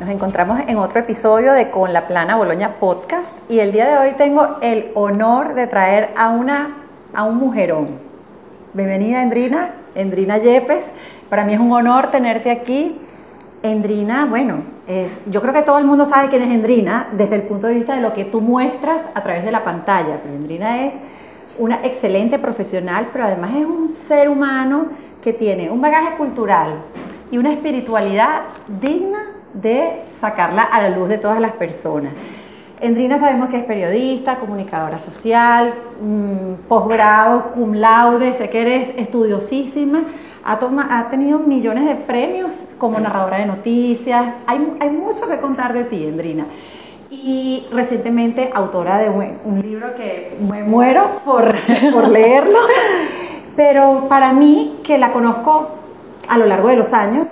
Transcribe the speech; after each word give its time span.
nos 0.00 0.08
encontramos 0.10 0.60
en 0.68 0.76
otro 0.76 1.00
episodio 1.00 1.52
de 1.52 1.70
Con 1.70 1.92
la 1.92 2.06
Plana 2.06 2.36
Boloña 2.36 2.74
Podcast 2.78 3.32
y 3.48 3.58
el 3.58 3.72
día 3.72 3.88
de 3.88 3.98
hoy 3.98 4.14
tengo 4.16 4.58
el 4.60 4.92
honor 4.94 5.54
de 5.54 5.66
traer 5.66 6.10
a, 6.16 6.28
una, 6.28 6.76
a 7.12 7.24
un 7.24 7.36
mujerón. 7.36 7.88
Bienvenida 8.74 9.22
Endrina, 9.22 9.70
Endrina 9.96 10.38
Yepes. 10.38 10.84
Para 11.28 11.44
mí 11.44 11.54
es 11.54 11.58
un 11.58 11.72
honor 11.72 12.12
tenerte 12.12 12.52
aquí. 12.52 13.00
Endrina, 13.64 14.24
bueno, 14.26 14.62
es, 14.86 15.20
yo 15.26 15.42
creo 15.42 15.52
que 15.52 15.62
todo 15.62 15.78
el 15.78 15.84
mundo 15.84 16.04
sabe 16.04 16.28
quién 16.28 16.42
es 16.42 16.50
Endrina 16.50 17.08
desde 17.12 17.34
el 17.34 17.42
punto 17.42 17.66
de 17.66 17.74
vista 17.74 17.96
de 17.96 18.00
lo 18.00 18.12
que 18.12 18.24
tú 18.24 18.40
muestras 18.40 19.02
a 19.14 19.22
través 19.24 19.44
de 19.44 19.50
la 19.50 19.64
pantalla. 19.64 20.20
Pero 20.22 20.32
Endrina 20.32 20.86
es 20.86 20.94
una 21.58 21.84
excelente 21.84 22.38
profesional, 22.38 23.08
pero 23.12 23.24
además 23.24 23.50
es 23.56 23.66
un 23.66 23.88
ser 23.88 24.28
humano 24.28 24.86
que 25.20 25.32
tiene 25.32 25.70
un 25.72 25.80
bagaje 25.80 26.16
cultural 26.16 26.82
y 27.32 27.38
una 27.38 27.50
espiritualidad 27.50 28.42
digna 28.80 29.37
de 29.54 30.02
sacarla 30.20 30.62
a 30.62 30.82
la 30.82 30.90
luz 30.90 31.08
de 31.08 31.18
todas 31.18 31.40
las 31.40 31.52
personas. 31.52 32.14
Endrina 32.80 33.18
sabemos 33.18 33.48
que 33.48 33.56
es 33.56 33.64
periodista, 33.64 34.36
comunicadora 34.36 34.98
social, 34.98 35.74
mm, 36.00 36.68
posgrado, 36.68 37.50
cum 37.52 37.74
laude, 37.74 38.32
sé 38.32 38.48
que 38.50 38.60
eres 38.60 38.90
estudiosísima, 38.96 40.04
ha, 40.44 40.58
ha, 40.90 41.10
tenido 41.10 41.40
millones 41.40 41.86
de 41.86 41.96
premios 41.96 42.66
como 42.78 43.00
narradora 43.00 43.38
de 43.38 43.46
noticias, 43.46 44.34
hay, 44.46 44.76
hay, 44.80 44.90
mucho 44.90 45.28
que 45.28 45.38
contar 45.38 45.72
de 45.72 45.84
ti, 45.84 46.06
Endrina. 46.06 46.46
Y 47.10 47.66
recientemente 47.72 48.50
autora 48.54 48.98
de 48.98 49.10
un, 49.10 49.38
un 49.44 49.60
libro 49.60 49.94
que 49.96 50.36
me 50.48 50.62
muero 50.62 51.20
por, 51.24 51.52
por 51.92 52.08
leerlo, 52.08 52.60
pero 53.56 54.06
para 54.08 54.32
mí, 54.32 54.78
que 54.84 54.98
la 54.98 55.10
conozco 55.10 55.70
a 56.28 56.38
lo 56.38 56.46
largo 56.46 56.68
de 56.68 56.76
los 56.76 56.92
años, 56.92 57.26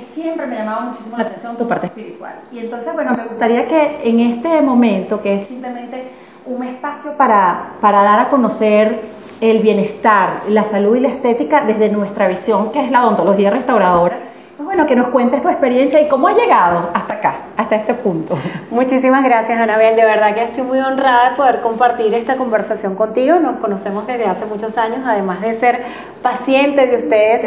siempre 0.00 0.46
me 0.46 0.56
llamaba 0.56 0.82
muchísimo 0.82 1.16
la 1.16 1.24
atención 1.24 1.56
tu 1.56 1.68
parte 1.68 1.86
espiritual. 1.86 2.34
Y 2.52 2.58
entonces, 2.58 2.92
bueno, 2.94 3.14
me 3.16 3.24
gustaría 3.24 3.66
que 3.68 4.00
en 4.04 4.20
este 4.20 4.60
momento, 4.62 5.20
que 5.20 5.34
es 5.34 5.46
simplemente 5.46 6.08
un 6.46 6.62
espacio 6.62 7.16
para, 7.16 7.72
para 7.80 8.02
dar 8.02 8.20
a 8.20 8.28
conocer 8.28 9.00
el 9.40 9.60
bienestar, 9.60 10.42
la 10.48 10.64
salud 10.64 10.96
y 10.96 11.00
la 11.00 11.08
estética 11.08 11.64
desde 11.64 11.88
nuestra 11.88 12.28
visión, 12.28 12.72
que 12.72 12.84
es 12.84 12.90
la 12.90 13.04
odontología 13.04 13.50
restauradora, 13.50 14.18
bueno, 14.58 14.86
que 14.86 14.94
nos 14.94 15.08
cuentes 15.08 15.42
tu 15.42 15.48
experiencia 15.48 16.00
y 16.00 16.08
cómo 16.08 16.28
has 16.28 16.36
llegado 16.36 16.90
hasta 16.94 17.14
acá, 17.14 17.34
hasta 17.56 17.76
este 17.76 17.94
punto. 17.94 18.38
Muchísimas 18.70 19.24
gracias, 19.24 19.58
Anabel. 19.58 19.96
De 19.96 20.04
verdad 20.04 20.32
que 20.34 20.44
estoy 20.44 20.62
muy 20.62 20.78
honrada 20.78 21.30
de 21.30 21.36
poder 21.36 21.60
compartir 21.60 22.14
esta 22.14 22.36
conversación 22.36 22.94
contigo. 22.94 23.40
Nos 23.40 23.56
conocemos 23.56 24.06
desde 24.06 24.26
hace 24.26 24.46
muchos 24.46 24.78
años, 24.78 25.00
además 25.04 25.40
de 25.40 25.54
ser 25.54 25.82
paciente 26.22 26.86
de 26.86 26.96
ustedes, 26.96 27.42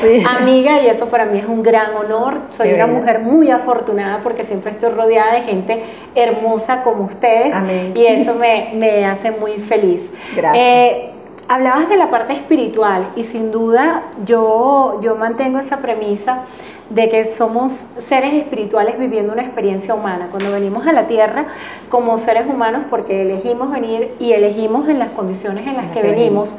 soy 0.00 0.24
amiga 0.28 0.82
y 0.82 0.88
eso 0.88 1.08
para 1.08 1.26
mí 1.26 1.38
es 1.38 1.46
un 1.46 1.62
gran 1.62 1.94
honor. 1.94 2.34
Soy 2.50 2.72
una 2.72 2.86
mujer 2.86 3.20
muy 3.20 3.50
afortunada 3.50 4.20
porque 4.22 4.44
siempre 4.44 4.72
estoy 4.72 4.90
rodeada 4.90 5.34
de 5.34 5.42
gente 5.42 5.84
hermosa 6.14 6.82
como 6.82 7.04
ustedes 7.04 7.54
y 7.94 8.04
eso 8.04 8.34
me, 8.34 8.72
me, 8.74 9.06
hace 9.06 9.30
muy 9.30 9.52
feliz. 9.58 10.10
Gracias. 10.34 10.64
Eh, 10.64 11.10
Hablabas 11.50 11.88
de 11.88 11.96
la 11.96 12.10
parte 12.10 12.34
espiritual 12.34 13.08
y 13.16 13.24
sin 13.24 13.50
duda 13.50 14.02
yo, 14.26 15.00
yo 15.00 15.16
mantengo 15.16 15.58
esa 15.58 15.78
premisa 15.78 16.44
de 16.90 17.08
que 17.08 17.24
somos 17.24 17.72
seres 17.72 18.34
espirituales 18.34 18.98
viviendo 18.98 19.32
una 19.32 19.44
experiencia 19.44 19.94
humana. 19.94 20.28
Cuando 20.30 20.52
venimos 20.52 20.86
a 20.86 20.92
la 20.92 21.06
tierra 21.06 21.46
como 21.88 22.18
seres 22.18 22.46
humanos, 22.46 22.82
porque 22.90 23.22
elegimos 23.22 23.70
venir 23.70 24.14
y 24.20 24.32
elegimos 24.32 24.90
en 24.90 24.98
las 24.98 25.08
condiciones 25.12 25.66
en 25.66 25.78
las 25.78 25.86
que 25.86 26.02
venimos, 26.02 26.54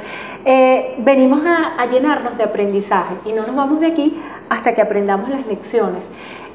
eh, 0.46 0.96
venimos 0.98 1.42
a, 1.46 1.86
llenarnos 1.86 2.36
de 2.40 2.46
aprendizaje 2.46 3.14
y 3.26 3.34
no 3.34 3.46
nos 3.46 3.56
vamos 3.56 3.82
de 3.82 3.88
aquí 3.88 4.20
hasta 4.50 4.74
que 4.74 4.82
aprendamos 4.82 5.30
las 5.30 5.46
lecciones. 5.46 6.04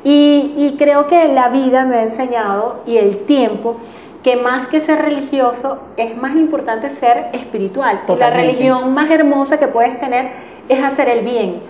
Y, 0.02 0.54
y 0.56 0.74
creo 0.76 1.06
que 1.06 1.28
la 1.28 1.50
vida 1.50 1.84
me 1.84 1.98
ha 1.98 2.02
enseñado 2.02 2.82
y 2.84 2.96
el 2.96 3.18
tiempo 3.26 3.76
que 4.24 4.36
más 4.36 4.66
que 4.66 4.80
ser 4.80 5.02
religioso 5.02 5.78
es 5.98 6.16
más 6.16 6.34
importante 6.34 6.88
ser 6.88 7.26
espiritual. 7.34 8.00
La 8.18 8.30
religión 8.30 8.94
más 8.94 9.10
hermosa 9.10 9.58
que 9.58 9.68
puedes 9.68 10.00
tener 10.00 10.30
es 10.68 10.82
hacer 10.82 11.10
el 11.10 11.20
bien, 11.20 11.60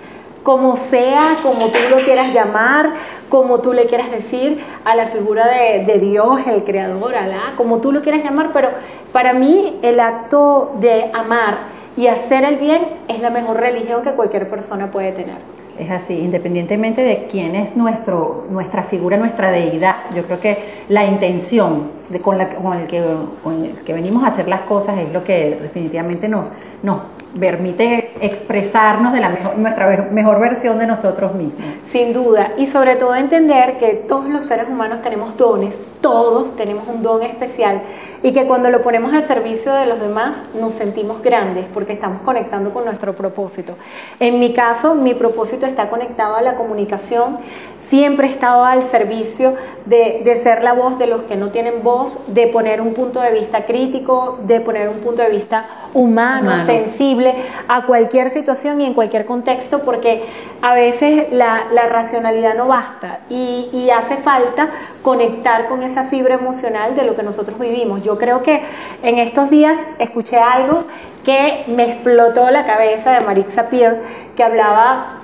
como 0.44 0.76
sea, 0.76 1.38
como 1.42 1.72
tú 1.72 1.80
lo 1.90 1.96
quieras 1.96 2.32
llamar, 2.32 2.92
como 3.28 3.60
tú 3.60 3.72
le 3.72 3.86
quieras 3.86 4.12
decir 4.12 4.62
a 4.84 4.94
la 4.94 5.06
figura 5.06 5.48
de, 5.48 5.98
Dios, 5.98 6.46
el 6.46 6.62
creador, 6.62 7.16
Alá, 7.16 7.54
como 7.56 7.80
tú 7.80 7.90
lo 7.90 8.02
quieras 8.02 8.22
llamar, 8.22 8.50
pero 8.52 8.68
para 9.10 9.32
mí 9.32 9.80
el 9.82 9.98
acto 9.98 10.76
de 10.78 11.10
amar 11.12 11.56
y 11.96 12.06
hacer 12.06 12.44
el 12.44 12.56
bien 12.56 12.86
es 13.08 13.20
la 13.20 13.30
mejor 13.30 13.58
religión 13.58 14.02
que 14.02 14.12
cualquier 14.12 14.48
persona 14.48 14.92
puede 14.92 15.10
tener. 15.10 15.53
Es 15.78 15.90
así, 15.90 16.18
independientemente 16.18 17.02
de 17.02 17.26
quién 17.30 17.54
es 17.54 17.74
nuestro, 17.76 18.46
nuestra 18.50 18.84
figura, 18.84 19.16
nuestra 19.16 19.50
deidad, 19.50 19.96
yo 20.14 20.24
creo 20.24 20.40
que 20.40 20.58
la 20.88 21.04
intención 21.04 21.90
de, 22.08 22.20
con, 22.20 22.38
la, 22.38 22.48
con, 22.50 22.78
el 22.78 22.86
que, 22.86 23.02
con 23.42 23.64
el 23.64 23.72
que 23.84 23.92
venimos 23.92 24.22
a 24.22 24.28
hacer 24.28 24.46
las 24.46 24.62
cosas 24.62 24.98
es 24.98 25.12
lo 25.12 25.24
que 25.24 25.58
definitivamente 25.60 26.28
nos, 26.28 26.48
nos 26.82 27.13
permite 27.38 28.12
expresarnos 28.20 29.12
de 29.12 29.20
la 29.20 29.28
mejor, 29.28 29.58
nuestra 29.58 30.08
mejor 30.10 30.40
versión 30.40 30.78
de 30.78 30.86
nosotros 30.86 31.34
mismos. 31.34 31.64
Sin 31.86 32.12
duda, 32.12 32.52
y 32.56 32.66
sobre 32.66 32.96
todo 32.96 33.14
entender 33.14 33.78
que 33.78 34.04
todos 34.08 34.28
los 34.28 34.46
seres 34.46 34.68
humanos 34.68 35.02
tenemos 35.02 35.36
dones, 35.36 35.78
todos 36.00 36.54
tenemos 36.56 36.84
un 36.86 37.02
don 37.02 37.22
especial 37.22 37.82
y 38.22 38.32
que 38.32 38.46
cuando 38.46 38.70
lo 38.70 38.82
ponemos 38.82 39.12
al 39.14 39.24
servicio 39.24 39.72
de 39.72 39.86
los 39.86 40.00
demás 40.00 40.36
nos 40.60 40.74
sentimos 40.74 41.22
grandes 41.22 41.64
porque 41.72 41.94
estamos 41.94 42.20
conectando 42.22 42.72
con 42.72 42.84
nuestro 42.84 43.14
propósito. 43.14 43.74
En 44.20 44.38
mi 44.38 44.52
caso, 44.52 44.94
mi 44.94 45.14
propósito 45.14 45.66
está 45.66 45.88
conectado 45.88 46.36
a 46.36 46.42
la 46.42 46.54
comunicación, 46.56 47.38
siempre 47.78 48.26
he 48.26 48.30
estado 48.30 48.64
al 48.64 48.82
servicio 48.82 49.54
de, 49.86 50.22
de 50.24 50.34
ser 50.36 50.62
la 50.62 50.72
voz 50.72 50.98
de 50.98 51.06
los 51.06 51.22
que 51.22 51.36
no 51.36 51.50
tienen 51.50 51.82
voz, 51.82 52.34
de 52.34 52.46
poner 52.48 52.80
un 52.80 52.94
punto 52.94 53.20
de 53.20 53.32
vista 53.32 53.64
crítico, 53.64 54.38
de 54.42 54.60
poner 54.60 54.88
un 54.88 54.98
punto 54.98 55.22
de 55.22 55.30
vista 55.30 55.64
humano. 55.94 56.58
sensible 56.60 57.23
a 57.68 57.84
cualquier 57.84 58.30
situación 58.30 58.80
y 58.80 58.86
en 58.86 58.94
cualquier 58.94 59.26
contexto 59.26 59.80
porque 59.80 60.24
a 60.62 60.74
veces 60.74 61.26
la, 61.30 61.64
racionalidad 61.88 62.54
no 62.54 62.68
basta 62.68 63.20
y, 63.30 63.90
hace 63.94 64.16
falta 64.16 64.70
conectar 65.02 65.66
con 65.66 65.82
esa 65.82 66.04
fibra 66.04 66.34
emocional 66.34 66.96
de 66.96 67.04
lo 67.04 67.14
que 67.14 67.22
nosotros 67.22 67.58
vivimos. 67.58 68.02
Yo 68.02 68.18
creo 68.18 68.42
que 68.42 68.62
en 69.02 69.18
estos 69.18 69.50
días 69.50 69.78
escuché 69.98 70.38
algo 70.38 70.84
que 71.24 71.64
me 71.68 71.84
explotó 71.84 72.50
la 72.50 72.64
cabeza 72.64 73.12
de 73.12 73.20
Marixa 73.20 73.68
Pierre 73.70 74.00
que 74.36 74.42
hablaba 74.42 75.20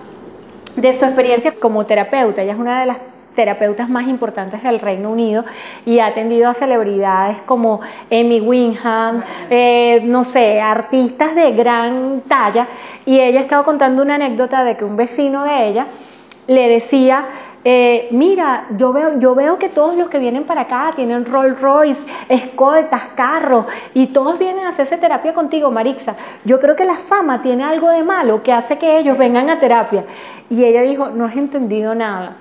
de 0.77 0.93
su 0.95 1.05
experiencia 1.05 1.53
como 1.53 1.85
terapeuta. 1.85 2.43
Ella 2.43 2.53
es 2.53 2.59
una 2.59 2.81
de 2.81 2.87
las 2.87 2.99
terapeutas 3.35 3.89
más 3.89 4.09
importantes 4.09 4.63
del 4.63 4.81
Reino 4.81 5.11
Unido 5.11 5.45
y 5.87 5.99
ha 5.99 6.07
atendido 6.07 6.49
a 6.49 6.55
celebridades 6.55 7.41
como 7.43 7.81
Amy 8.11 8.41
Winham, 8.41 9.23
eh, 9.49 10.01
no 10.05 10.25
sé, 10.25 10.61
artistas 10.61 11.35
de 11.35 11.53
gran 11.53 12.23
talla. 12.27 12.69
Y 13.07 13.21
ella 13.21 13.41
estaba 13.41 13.63
contando 13.65 14.03
una 14.03 14.17
anécdota 14.17 14.65
de 14.65 14.77
que 14.77 14.85
un 14.85 14.97
vecino 14.97 15.45
de 15.45 15.69
ella 15.69 15.87
le 16.47 16.69
decía, 16.69 17.27
eh, 17.63 18.09
mira, 18.11 18.67
yo 18.71 18.93
veo, 18.93 19.19
yo 19.19 19.35
veo 19.35 19.59
que 19.59 19.69
todos 19.69 19.95
los 19.95 20.09
que 20.09 20.19
vienen 20.19 20.45
para 20.45 20.63
acá 20.63 20.93
tienen 20.97 21.27
Rolls 21.27 21.61
Royce, 21.61 22.03
escoltas, 22.29 23.09
carros, 23.15 23.67
y 23.93 24.07
todos 24.09 24.39
vienen 24.39 24.65
a 24.65 24.71
hacerse 24.71 24.97
terapia 24.97 25.35
contigo, 25.35 25.71
Marixa. 25.71 26.17
Yo 26.45 26.59
creo 26.59 26.75
que 26.75 26.85
la 26.85 26.97
fama 26.97 27.43
tiene 27.43 27.65
algo 27.65 27.91
de 27.91 28.03
malo 28.03 28.43
que 28.43 28.53
hace 28.53 28.79
que 28.79 28.99
ellos 28.99 29.19
vengan 29.19 29.51
a 29.51 29.59
terapia. 29.59 30.05
Y 30.49 30.65
ella 30.65 30.81
dijo, 30.83 31.11
no 31.11 31.27
has 31.27 31.37
entendido 31.37 31.95
nada. 31.95 32.37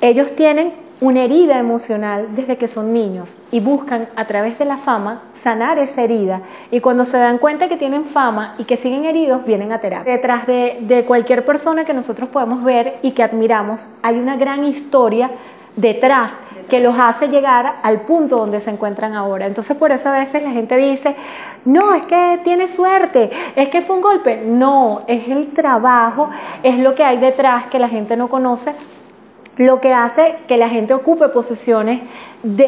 Ellos 0.00 0.36
tienen 0.36 0.72
una 1.00 1.24
herida 1.24 1.58
emocional 1.58 2.28
desde 2.36 2.56
que 2.56 2.68
son 2.68 2.92
niños 2.92 3.36
y 3.50 3.58
buscan 3.58 4.08
a 4.14 4.26
través 4.26 4.58
de 4.58 4.64
la 4.64 4.76
fama 4.76 5.22
sanar 5.34 5.78
esa 5.78 6.02
herida 6.02 6.42
y 6.70 6.80
cuando 6.80 7.04
se 7.04 7.18
dan 7.18 7.38
cuenta 7.38 7.68
que 7.68 7.76
tienen 7.76 8.04
fama 8.04 8.54
y 8.58 8.64
que 8.64 8.76
siguen 8.76 9.04
heridos 9.06 9.44
vienen 9.44 9.72
a 9.72 9.80
terapia. 9.80 10.12
Detrás 10.12 10.46
de, 10.46 11.04
cualquier 11.06 11.44
persona 11.44 11.84
que 11.84 11.94
nosotros 11.94 12.28
podemos 12.28 12.62
ver 12.62 12.98
y 13.02 13.12
que 13.12 13.22
admiramos 13.22 13.88
hay 14.02 14.18
una 14.18 14.36
gran 14.36 14.64
historia 14.64 15.30
detrás 15.74 16.32
que 16.68 16.80
los 16.80 16.96
hace 16.98 17.28
llegar 17.28 17.76
al 17.82 18.02
punto 18.02 18.36
donde 18.36 18.60
se 18.60 18.70
encuentran 18.70 19.14
ahora. 19.14 19.46
Entonces 19.46 19.76
por 19.76 19.90
eso 19.90 20.08
a 20.10 20.18
veces 20.18 20.42
la 20.42 20.50
gente 20.50 20.76
dice, 20.76 21.16
no, 21.64 21.94
es 21.94 22.02
que 22.04 22.40
tiene 22.44 22.68
suerte, 22.68 23.30
es 23.56 23.68
que 23.68 23.82
fue 23.82 23.96
un 23.96 24.02
golpe. 24.02 24.42
No, 24.44 25.02
es 25.06 25.28
el 25.28 25.48
trabajo, 25.48 26.28
es 26.62 26.78
lo 26.78 26.94
que 26.94 27.04
hay 27.04 27.18
detrás 27.18 27.66
que 27.66 27.78
la 27.78 27.88
gente 27.88 28.16
no 28.16 28.28
conoce 28.28 28.74
lo 29.58 29.80
que 29.80 29.92
hace 29.92 30.36
que 30.46 30.56
la 30.56 30.68
gente 30.68 30.94
ocupe 30.94 31.28
posiciones 31.28 32.00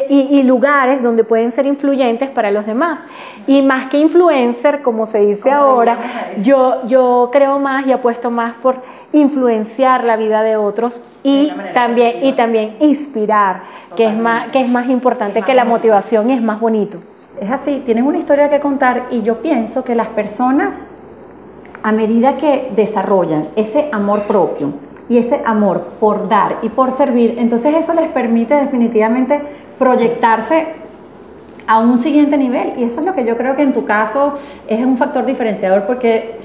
y, 0.09 0.43
lugares 0.43 1.01
donde 1.01 1.23
pueden 1.23 1.51
ser 1.51 1.65
influyentes 1.65 2.29
para 2.29 2.51
los 2.51 2.65
demás. 2.65 2.99
Y 3.47 3.61
más 3.61 3.87
que 3.87 3.97
influencer, 3.97 4.81
como 4.81 5.05
se 5.05 5.19
dice 5.19 5.49
ahora, 5.49 5.97
yo, 6.41 6.85
yo 6.87 7.29
creo 7.31 7.59
más 7.59 7.87
y 7.87 7.93
apuesto 7.93 8.29
más 8.29 8.55
por 8.55 8.75
influenciar 9.13 10.03
la 10.03 10.17
vida 10.17 10.43
de 10.43 10.57
otros 10.57 11.09
y 11.23 11.51
también, 11.73 12.25
y 12.25 12.33
también 12.33 12.75
inspirar, 12.81 13.61
que 13.95 14.07
es, 14.07 14.17
más, 14.17 14.51
que 14.51 14.61
es 14.61 14.69
más 14.69 14.89
importante 14.89 15.41
que 15.41 15.53
la 15.53 15.63
motivación 15.63 16.29
y 16.29 16.33
es 16.33 16.41
más 16.41 16.59
bonito. 16.59 16.99
Es 17.39 17.49
así, 17.49 17.81
tienes 17.85 18.03
una 18.03 18.17
historia 18.17 18.49
que 18.49 18.59
contar 18.59 19.07
y 19.09 19.21
yo 19.21 19.41
pienso 19.41 19.83
que 19.83 19.95
las 19.95 20.09
personas, 20.09 20.73
a 21.81 21.91
medida 21.93 22.35
que 22.35 22.71
desarrollan 22.75 23.47
ese 23.55 23.87
amor 23.91 24.23
propio, 24.23 24.73
y 25.11 25.17
ese 25.17 25.41
amor 25.43 25.87
por 25.99 26.29
dar 26.29 26.59
y 26.61 26.69
por 26.69 26.93
servir, 26.93 27.35
entonces 27.37 27.75
eso 27.75 27.93
les 27.93 28.07
permite 28.07 28.53
definitivamente 28.53 29.41
proyectarse 29.77 30.67
a 31.67 31.79
un 31.79 31.99
siguiente 31.99 32.37
nivel. 32.37 32.75
Y 32.77 32.83
eso 32.85 33.01
es 33.01 33.05
lo 33.05 33.13
que 33.13 33.25
yo 33.25 33.35
creo 33.35 33.57
que 33.57 33.61
en 33.61 33.73
tu 33.73 33.83
caso 33.83 34.35
es 34.69 34.85
un 34.85 34.95
factor 34.95 35.25
diferenciador 35.25 35.85
porque 35.85 36.39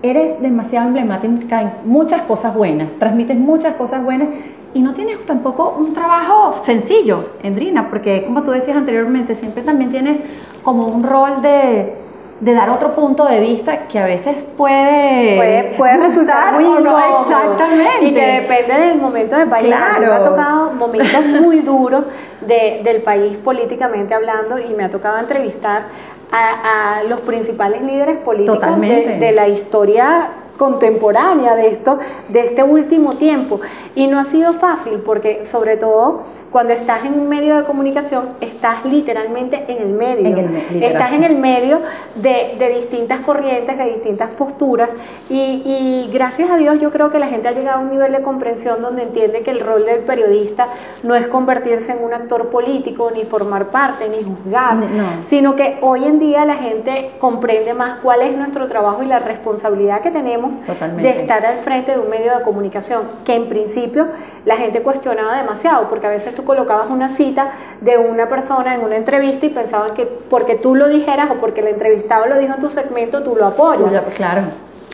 eres 0.00 0.40
demasiado 0.40 0.86
emblemática 0.86 1.60
en 1.60 1.72
muchas 1.86 2.22
cosas 2.22 2.54
buenas, 2.54 2.88
transmites 3.00 3.36
muchas 3.36 3.74
cosas 3.74 4.04
buenas 4.04 4.28
y 4.74 4.80
no 4.80 4.94
tienes 4.94 5.20
tampoco 5.26 5.74
un 5.76 5.92
trabajo 5.92 6.54
sencillo, 6.62 7.30
Endrina, 7.42 7.90
porque 7.90 8.22
como 8.24 8.44
tú 8.44 8.52
decías 8.52 8.76
anteriormente, 8.76 9.34
siempre 9.34 9.64
también 9.64 9.90
tienes 9.90 10.20
como 10.62 10.86
un 10.86 11.02
rol 11.02 11.42
de 11.42 12.03
de 12.44 12.52
dar 12.52 12.68
otro 12.68 12.92
punto 12.94 13.24
de 13.24 13.40
vista 13.40 13.88
que 13.88 13.98
a 13.98 14.04
veces 14.04 14.44
puede, 14.54 15.72
puede, 15.78 15.96
resultar 15.96 16.52
muy 16.52 16.64
incómodo. 16.64 17.22
Exactamente. 17.22 18.04
Y 18.04 18.12
que 18.12 18.26
depende 18.26 18.74
del 18.74 18.98
momento 19.00 19.36
del 19.36 19.48
país. 19.48 19.66
Claro. 19.66 20.00
Me 20.00 20.06
ha 20.06 20.22
tocado 20.22 20.72
momentos 20.72 21.24
muy 21.24 21.60
duros 21.60 22.04
de, 22.42 22.82
del 22.84 23.02
país 23.02 23.38
políticamente 23.38 24.12
hablando 24.12 24.58
y 24.58 24.74
me 24.74 24.84
ha 24.84 24.90
tocado 24.90 25.18
entrevistar 25.18 25.84
a, 26.30 27.02
los 27.08 27.22
principales 27.22 27.80
líderes 27.80 28.18
políticos 28.18 28.78
de, 28.80 29.16
de 29.18 29.32
la 29.32 29.48
historia 29.48 30.28
contemporánea 30.56 31.54
de 31.54 31.68
esto, 31.68 31.98
de 32.28 32.40
este 32.40 32.62
último 32.62 33.16
tiempo. 33.16 33.60
Y 33.94 34.06
no 34.06 34.18
ha 34.18 34.24
sido 34.24 34.52
fácil 34.52 34.98
porque 35.04 35.44
sobre 35.46 35.76
todo 35.76 36.22
cuando 36.50 36.72
estás 36.72 37.04
en 37.04 37.18
un 37.18 37.28
medio 37.28 37.56
de 37.56 37.64
comunicación, 37.64 38.30
estás 38.40 38.84
literalmente 38.84 39.64
en 39.68 39.82
el 39.82 39.92
medio. 39.92 40.36
estás 40.80 41.12
en 41.12 41.24
el 41.24 41.36
medio 41.36 41.80
de, 42.14 42.54
de, 42.58 42.68
distintas 42.74 43.20
corrientes, 43.20 43.76
de 43.76 43.84
distintas 43.86 44.30
posturas. 44.30 44.90
Y, 45.28 45.62
y, 45.64 46.10
gracias 46.12 46.50
a 46.50 46.56
Dios 46.56 46.78
yo 46.78 46.90
creo 46.90 47.10
que 47.10 47.18
la 47.18 47.28
gente 47.28 47.48
ha 47.48 47.52
llegado 47.52 47.78
a 47.78 47.82
un 47.82 47.90
nivel 47.90 48.12
de 48.12 48.22
comprensión 48.22 48.82
donde 48.82 49.02
entiende 49.02 49.42
que 49.42 49.50
el 49.50 49.60
rol 49.60 49.84
del 49.84 50.00
periodista 50.00 50.68
no 51.02 51.14
es 51.14 51.26
convertirse 51.26 51.92
en 51.92 52.04
un 52.04 52.12
actor 52.12 52.50
político, 52.50 53.10
ni 53.10 53.24
formar 53.24 53.68
parte, 53.68 54.08
ni 54.08 54.22
juzgar, 54.22 54.76
sino 55.24 55.56
que 55.56 55.78
hoy 55.80 56.04
en 56.04 56.18
día 56.18 56.44
la 56.44 56.56
gente 56.56 57.12
comprende 57.18 57.74
más 57.74 57.98
cuál 58.00 58.22
es 58.22 58.36
nuestro 58.36 58.66
trabajo 58.66 59.02
y 59.02 59.06
la 59.06 59.18
responsabilidad 59.18 60.02
que 60.02 60.10
tenemos 60.10 60.43
de 60.48 61.10
estar 61.10 61.44
al 61.44 61.56
frente 61.58 61.92
de 61.92 61.98
un 61.98 62.08
medio 62.08 62.36
de 62.36 62.42
comunicación, 62.42 63.02
que 63.24 63.34
en 63.34 63.48
principio 63.48 64.08
la 64.44 64.56
gente 64.56 64.82
cuestionaba 64.82 65.36
demasiado, 65.36 65.88
porque 65.88 66.06
a 66.06 66.10
veces 66.10 66.34
tú 66.34 66.44
colocabas 66.44 66.90
una 66.90 67.08
cita 67.08 67.52
de 67.80 67.98
una 67.98 68.28
persona 68.28 68.74
en 68.74 68.82
una 68.82 68.96
entrevista 68.96 69.46
y 69.46 69.50
pensaban 69.50 69.94
que 69.94 70.06
porque 70.06 70.56
tú 70.56 70.74
lo 70.74 70.88
dijeras 70.88 71.30
o 71.30 71.34
porque 71.34 71.60
el 71.60 71.68
entrevistado 71.68 72.26
lo 72.26 72.38
dijo 72.38 72.54
en 72.54 72.60
tu 72.60 72.70
segmento, 72.70 73.22
tú 73.22 73.36
lo 73.36 73.46
apoyas. 73.46 74.04
Claro. 74.16 74.42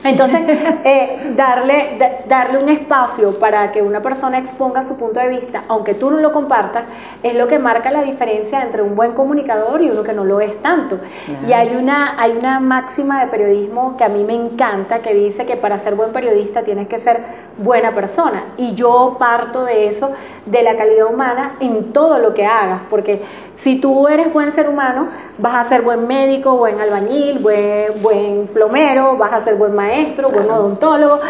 Entonces, 0.02 0.40
eh, 0.84 1.34
darle, 1.36 2.22
darle 2.26 2.58
un 2.58 2.68
espacio 2.68 3.38
para 3.38 3.70
que 3.70 3.82
una 3.82 4.00
persona 4.00 4.38
exponga 4.38 4.82
su 4.82 4.96
punto 4.96 5.20
de 5.20 5.28
vista, 5.28 5.64
aunque 5.68 5.94
tú 5.94 6.10
no 6.10 6.18
lo 6.18 6.32
compartas, 6.32 6.84
es 7.22 7.34
lo 7.34 7.46
que 7.46 7.58
marca 7.58 7.90
la 7.90 8.02
diferencia 8.02 8.62
entre 8.62 8.82
un 8.82 8.94
buen 8.94 9.12
comunicador 9.12 9.82
y 9.82 9.90
uno 9.90 10.02
que 10.02 10.12
no 10.12 10.24
lo 10.24 10.40
es 10.40 10.56
tanto. 10.62 10.98
Y 11.46 11.52
hay 11.52 11.76
una, 11.76 12.20
hay 12.20 12.32
una 12.32 12.60
máxima 12.60 13.20
de 13.20 13.30
periodismo 13.30 13.96
que 13.96 14.04
a 14.04 14.08
mí 14.08 14.24
me 14.24 14.34
encanta, 14.34 15.00
que 15.00 15.12
dice 15.12 15.44
que 15.44 15.56
para 15.56 15.76
ser 15.78 15.94
buen 15.94 16.12
periodista 16.12 16.62
tienes 16.62 16.88
que 16.88 16.98
ser 16.98 17.20
buena 17.58 17.92
persona. 17.92 18.44
Y 18.56 18.74
yo 18.74 19.16
parto 19.18 19.64
de 19.64 19.86
eso, 19.86 20.10
de 20.46 20.62
la 20.62 20.76
calidad 20.76 21.06
humana 21.06 21.56
en 21.60 21.92
todo 21.92 22.18
lo 22.18 22.32
que 22.32 22.46
hagas, 22.46 22.80
porque 22.88 23.22
si 23.60 23.76
tú 23.76 24.08
eres 24.08 24.32
buen 24.32 24.50
ser 24.52 24.70
humano, 24.70 25.08
vas 25.36 25.54
a 25.54 25.68
ser 25.68 25.82
buen 25.82 26.06
médico, 26.06 26.56
buen 26.56 26.80
albañil, 26.80 27.40
buen, 27.40 28.00
buen 28.00 28.46
plomero, 28.46 29.18
vas 29.18 29.34
a 29.34 29.42
ser 29.42 29.56
buen 29.56 29.74
maestro 29.74 30.30
buen 30.30 30.50
odontólogo, 30.50 31.20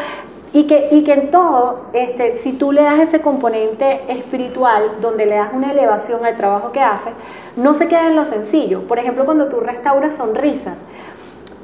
y 0.53 0.69
que, 0.69 0.91
y 0.93 1.03
que 1.03 1.12
en 1.12 1.32
todo, 1.32 1.87
este, 1.93 2.37
si 2.37 2.53
tú 2.53 2.71
le 2.71 2.82
das 2.82 3.00
ese 3.00 3.21
componente 3.21 4.03
espiritual, 4.06 4.99
donde 5.00 5.27
le 5.27 5.35
das 5.35 5.53
una 5.53 5.73
elevación 5.73 6.25
al 6.25 6.37
trabajo 6.37 6.71
que 6.71 6.81
haces, 6.81 7.15
no 7.56 7.75
se 7.75 7.88
queda 7.88 8.06
en 8.06 8.15
lo 8.15 8.23
sencillo. 8.25 8.87
Por 8.87 9.00
ejemplo, 9.00 9.25
cuando 9.25 9.49
tú 9.49 9.59
restauras 9.59 10.15
sonrisas, 10.15 10.76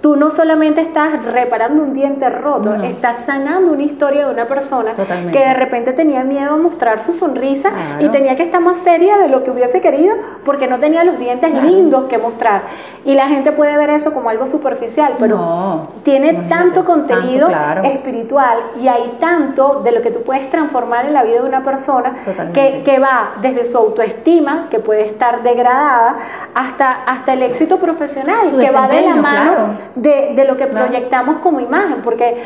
tú 0.07 0.15
no 0.15 0.31
solamente 0.31 0.81
estás 0.81 1.21
reparando 1.25 1.83
un 1.83 1.93
diente 1.93 2.31
roto, 2.31 2.75
estás 2.75 3.25
sanando 3.27 3.73
una 3.73 3.83
historia 3.83 4.25
de 4.25 4.33
una 4.33 4.47
persona 4.47 4.93
que 4.95 5.41
de 5.41 5.53
repente 5.53 5.93
tenía 5.95 6.23
miedo 6.23 6.53
a 6.53 6.57
mostrar 6.57 7.01
su 7.01 7.13
sonrisa 7.13 7.71
y 7.99 8.09
tenía 8.11 8.37
que 8.37 8.45
estar 8.45 8.61
más 8.61 8.79
seria 8.79 9.19
de 9.19 9.27
lo 9.27 9.43
que 9.43 9.51
hubiese 9.51 9.81
querido 9.81 10.15
porque 10.45 10.69
no 10.69 10.79
tenía 10.79 11.03
los 11.03 11.19
dientes 11.19 11.53
lindos 11.61 12.05
que 12.05 12.19
mostrar. 12.19 12.63
Y 13.05 13.15
la 13.15 13.27
gente 13.27 13.51
puede 13.51 13.77
ver 13.77 13.91
eso 13.91 14.15
como 14.15 14.31
algo 14.31 14.47
superficial, 14.47 15.15
pero 15.19 15.83
tiene 16.05 16.35
tanto 16.49 16.85
contenido 16.85 17.49
espiritual 17.83 18.59
y 18.81 18.87
hay 18.87 19.17
tanto 19.19 19.81
de 19.83 19.91
lo 19.91 20.03
que 20.03 20.13
tú 20.13 20.23
puedes 20.23 20.49
transformar 20.51 21.07
en 21.07 21.15
la 21.15 21.25
vida 21.25 21.43
de 21.43 21.49
una 21.49 21.65
persona 21.65 22.15
que, 22.55 22.83
que, 22.85 23.01
va 23.01 23.33
desde 23.43 23.65
su 23.65 23.77
autoestima, 23.77 24.69
que 24.71 24.79
puede 24.79 25.05
estar 25.05 25.43
degradada, 25.43 26.15
hasta, 26.55 27.03
hasta 27.07 27.33
el 27.33 27.43
éxito 27.43 27.79
profesional, 27.79 28.57
que 28.57 28.71
va 28.71 28.87
de 28.87 29.03
la 29.03 29.17
mano 29.17 29.96
de, 29.97 30.45
lo 30.47 30.57
que 30.57 30.67
proyectamos 30.67 31.39
como 31.39 31.61
imagen, 31.61 32.03
porque 32.03 32.37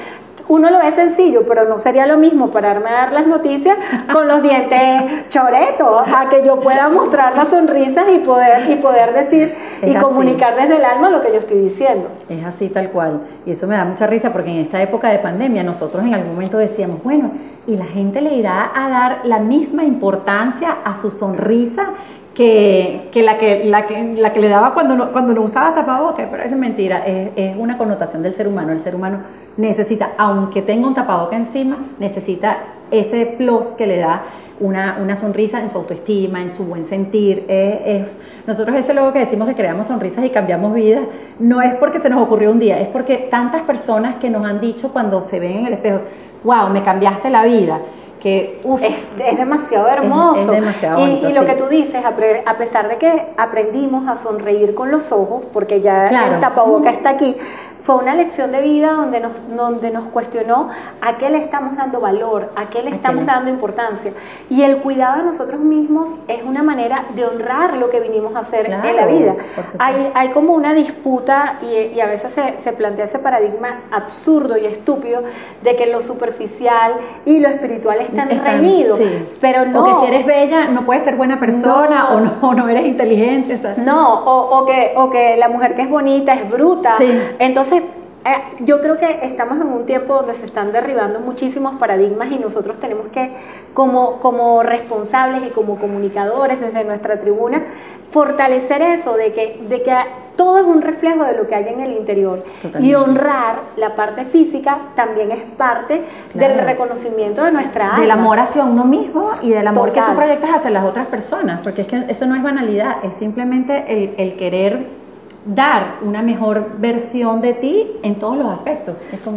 uno 0.49 0.69
lo 0.69 0.79
ve 0.79 0.91
sencillo, 0.91 1.45
pero 1.47 1.69
no 1.69 1.79
sería 1.79 2.07
lo 2.07 2.17
mismo 2.17 2.51
pararme 2.51 2.89
a 2.91 2.93
dar 2.93 3.13
las 3.13 3.27
noticias 3.27 3.77
con 4.13 4.27
los 4.27 4.43
dientes 4.43 5.29
choretos, 5.29 6.03
a 6.07 6.29
que 6.29 6.45
yo 6.45 6.59
pueda 6.59 6.89
mostrar 6.89 7.37
las 7.37 7.51
sonrisas 7.51 8.07
y 8.13 8.19
poder, 8.19 8.69
y 8.71 8.77
poder 8.77 9.15
decir 9.15 9.55
y 9.83 9.95
comunicar 9.95 10.57
desde 10.57 10.77
el 10.77 10.85
alma 10.85 11.09
lo 11.09 11.23
que 11.23 11.29
yo 11.29 11.39
estoy 11.39 11.61
diciendo. 11.61 12.09
Es 12.29 12.45
así 12.45 12.69
tal 12.69 12.91
cual. 12.91 13.21
Y 13.47 13.53
eso 13.53 13.67
me 13.69 13.77
da 13.77 13.85
mucha 13.85 14.07
risa 14.07 14.33
porque 14.33 14.51
en 14.51 14.59
esta 14.59 14.83
época 14.83 15.11
de 15.11 15.21
pandemia 15.21 15.63
nosotros 15.63 16.03
en 16.03 16.15
algún 16.15 16.33
momento 16.35 16.59
decíamos, 16.59 17.03
bueno, 17.03 17.31
y 17.67 17.77
la 17.77 17.85
gente 17.85 18.21
le 18.21 18.35
irá 18.35 18.73
a 18.75 18.89
dar 18.89 19.21
la 19.25 19.39
misma 19.39 19.85
importancia 19.85 20.79
a 20.85 20.97
su 20.97 21.13
sonrisa 21.13 21.91
que, 22.35 23.23
la 23.25 23.39
que, 23.39 23.65
la, 23.65 23.87
que, 23.87 24.15
la 24.17 24.33
que 24.33 24.41
le 24.41 24.49
daba 24.49 24.73
cuando 24.73 24.95
no, 24.95 25.13
cuando 25.13 25.35
no 25.35 25.43
usaba 25.43 25.75
tapabocas, 25.75 26.29
pero 26.31 26.43
es 26.43 26.53
mentira, 26.53 27.05
es, 27.07 27.57
una 27.57 27.77
connotación 27.77 28.23
del 28.23 28.35
ser 28.35 28.49
humano. 28.49 28.73
El 28.73 28.83
ser 28.83 28.95
humano 28.95 29.21
necesita, 29.57 30.13
aunque 30.17 30.63
tenga 30.63 30.87
un 30.87 30.95
tapaboca 30.95 31.37
encima, 31.37 31.77
necesita 31.99 32.59
ese 32.91 33.27
plus 33.27 33.69
que 33.69 33.87
le 33.87 33.99
da 33.99 34.23
una, 34.59 34.99
una, 35.01 35.17
sonrisa 35.17 35.61
en 35.61 35.69
su 35.69 35.79
autoestima, 35.79 36.41
en 36.43 36.51
su 36.51 36.65
buen 36.65 36.85
sentir. 36.85 37.45
Es, 37.49 38.07
nosotros 38.47 38.77
ese 38.77 38.95
luego 38.95 39.13
que 39.13 39.21
decimos 39.21 39.49
que 39.49 39.55
creamos 39.55 39.87
sonrisas 39.87 40.25
y 40.25 40.31
cambiamos 40.31 40.75
vidas, 40.75 41.05
no 41.39 41.63
es 41.63 41.75
porque 41.77 41.99
se 41.99 42.11
nos 42.11 42.23
ocurrió 42.23 42.51
un 42.51 42.59
día, 42.59 42.81
es 42.81 42.89
porque 42.89 43.17
tantas 43.17 43.63
personas 43.63 44.17
que 44.17 44.31
nos 44.31 44.45
han 44.45 44.61
dicho 44.61 44.93
cuando 44.93 45.21
se 45.21 45.41
ven 45.41 45.53
en 45.53 45.67
el 45.67 45.73
espejo, 45.75 46.01
wow, 46.45 46.69
me 46.71 46.83
cambiaste 46.83 47.31
la 47.31 47.45
vida 47.45 47.81
que 48.21 48.61
es, 48.83 49.37
demasiado 49.37 49.89
hermoso. 49.89 50.53
y, 50.55 51.33
lo 51.33 51.47
que 51.47 51.55
tú 51.55 51.67
dices, 51.69 52.05
a, 52.05 52.57
pesar 52.57 52.89
de 52.89 52.99
que 52.99 53.27
aprendimos 53.37 54.07
a 54.09 54.17
sonreír 54.17 54.75
con 54.75 54.91
los 54.91 55.11
ojos, 55.11 55.45
porque 55.53 55.81
ya 55.81 56.07
el 56.07 56.41
tapaboca 56.41 56.91
está 56.91 57.11
aquí, 57.11 57.35
fue 57.83 57.97
una 57.97 58.15
lección 58.15 58.53
de 58.53 58.61
vida 58.61 58.93
donde 58.93 59.21
nos, 59.21 59.33
donde 59.55 59.91
nos 59.91 60.05
cuestionó 60.05 60.69
a 61.01 61.17
qué 61.19 61.31
le 61.31 61.39
estamos 61.39 61.77
dando 61.77 62.01
valor, 62.01 62.51
a 62.57 62.69
qué 62.69 62.83
le 62.83 62.91
estamos 62.91 63.27
dando 63.27 63.51
importancia. 63.51 64.13
Y 64.49 64.63
el 64.63 64.79
cuidado 64.79 65.19
de 65.19 65.25
nosotros 65.25 65.61
mismos 65.61 66.17
es 66.29 66.43
una 66.43 66.63
manera 66.63 67.05
de 67.15 67.25
honrar 67.25 67.77
lo 67.77 67.91
que 67.91 68.01
vinimos 68.01 68.35
a 68.37 68.41
hacer 68.41 68.67
en 68.67 68.97
la 68.97 69.07
vida. 69.07 69.35
Hay, 69.79 70.11
hay 70.15 70.29
como 70.31 70.55
una 70.55 70.75
disputa 70.75 71.59
y, 71.63 71.97
y 71.97 72.01
a 72.01 72.07
veces 72.07 72.33
se, 72.33 72.59
se, 72.59 72.73
plantea 72.73 73.05
ese 73.07 73.19
paradigma 73.19 73.83
absurdo 73.91 74.57
y 74.57 74.67
estúpido 74.67 75.23
de 75.63 75.77
que 75.77 75.87
lo 75.87 76.01
superficial 76.03 76.95
y 77.25 77.41
lo 77.41 77.49
espiritual 77.49 78.01
están, 78.01 78.31
reñidos. 78.31 79.01
Pero 79.41 79.67
no. 79.67 79.83
O 79.83 79.85
que 79.85 79.95
si 80.01 80.07
eres 80.07 80.27
bella 80.27 80.63
no 80.71 80.85
puedes 80.87 81.05
ser 81.05 81.17
buena 81.17 81.39
persona 81.39 82.11
o, 82.11 82.21
no, 82.21 82.55
no 82.55 82.69
eres 82.69 82.87
inteligente. 82.87 83.59
No, 83.79 84.25
o, 84.25 84.59
o, 84.59 84.67
que, 84.67 84.93
o 84.97 85.11
que 85.11 85.37
la 85.37 85.49
mujer 85.49 85.75
que 85.75 85.83
es 85.83 85.91
bonita 85.91 86.35
es 86.35 86.49
bruta. 86.49 86.91
Entonces, 87.39 87.80
eh, 88.25 88.57
yo 88.61 88.81
creo 88.81 88.99
que 88.99 89.21
estamos 89.23 89.59
en 89.61 89.69
un 89.69 89.87
tiempo 89.87 90.15
donde 90.15 90.35
se 90.35 90.45
están 90.45 90.73
derribando 90.73 91.21
muchísimos 91.21 91.77
paradigmas 91.77 92.31
y 92.31 92.39
nosotros 92.39 92.79
tenemos 92.79 93.09
que, 93.09 93.31
como, 93.73 94.21
como 94.21 94.63
responsables 94.63 95.43
y 95.45 95.51
como 95.51 95.79
comunicadores 95.79 96.61
desde 96.61 96.85
nuestra 96.85 97.19
tribuna, 97.19 97.63
fortalecer 98.11 98.83
eso 98.83 99.17
de 99.17 99.33
que, 99.33 99.61
de 99.69 99.83
que 99.83 99.95
todo 100.37 100.59
es 100.59 100.65
un 100.65 100.83
reflejo 100.83 101.25
de 101.25 101.33
lo 101.33 101.47
que 101.47 101.55
hay 101.55 101.69
en 101.69 101.81
el 101.81 101.93
interior. 101.93 102.45
Y 102.79 102.95
honrar 102.95 103.61
la 103.77 103.95
parte 103.95 104.25
física 104.25 104.79
también 104.95 105.31
es 105.31 105.41
parte 105.57 106.03
del 106.35 106.59
reconocimiento 106.59 107.43
de 107.45 107.53
nuestra 107.53 107.89
alma. 107.89 108.01
Del 108.01 108.11
amor 108.11 108.39
hacia 108.39 108.65
uno 108.65 108.85
mismo 108.85 109.31
y 109.43 109.51
del 109.51 109.67
amor 109.67 109.93
que 109.93 110.01
tú 110.03 110.15
proyectas 110.15 110.51
hacia 110.51 110.71
las 110.71 110.85
otras 110.85 111.07
personas, 111.07 111.61
porque 111.63 111.83
es 111.83 111.89
que 111.89 112.05
eso 112.09 112.27
no 112.27 112.35
es 112.35 112.43
banalidad, 112.43 113.05
es 113.05 113.15
simplemente 113.15 113.85
el, 113.89 114.15
el 114.19 114.37
querer 114.37 115.00
dar 115.45 115.97
una 116.03 116.23
mejor 116.23 116.79
versión 116.79 117.41
de 117.41 117.55
ti 117.55 117.91
en 118.03 118.17
todos 118.17 118.37
los 118.37 118.47
aspectos. 118.53 118.97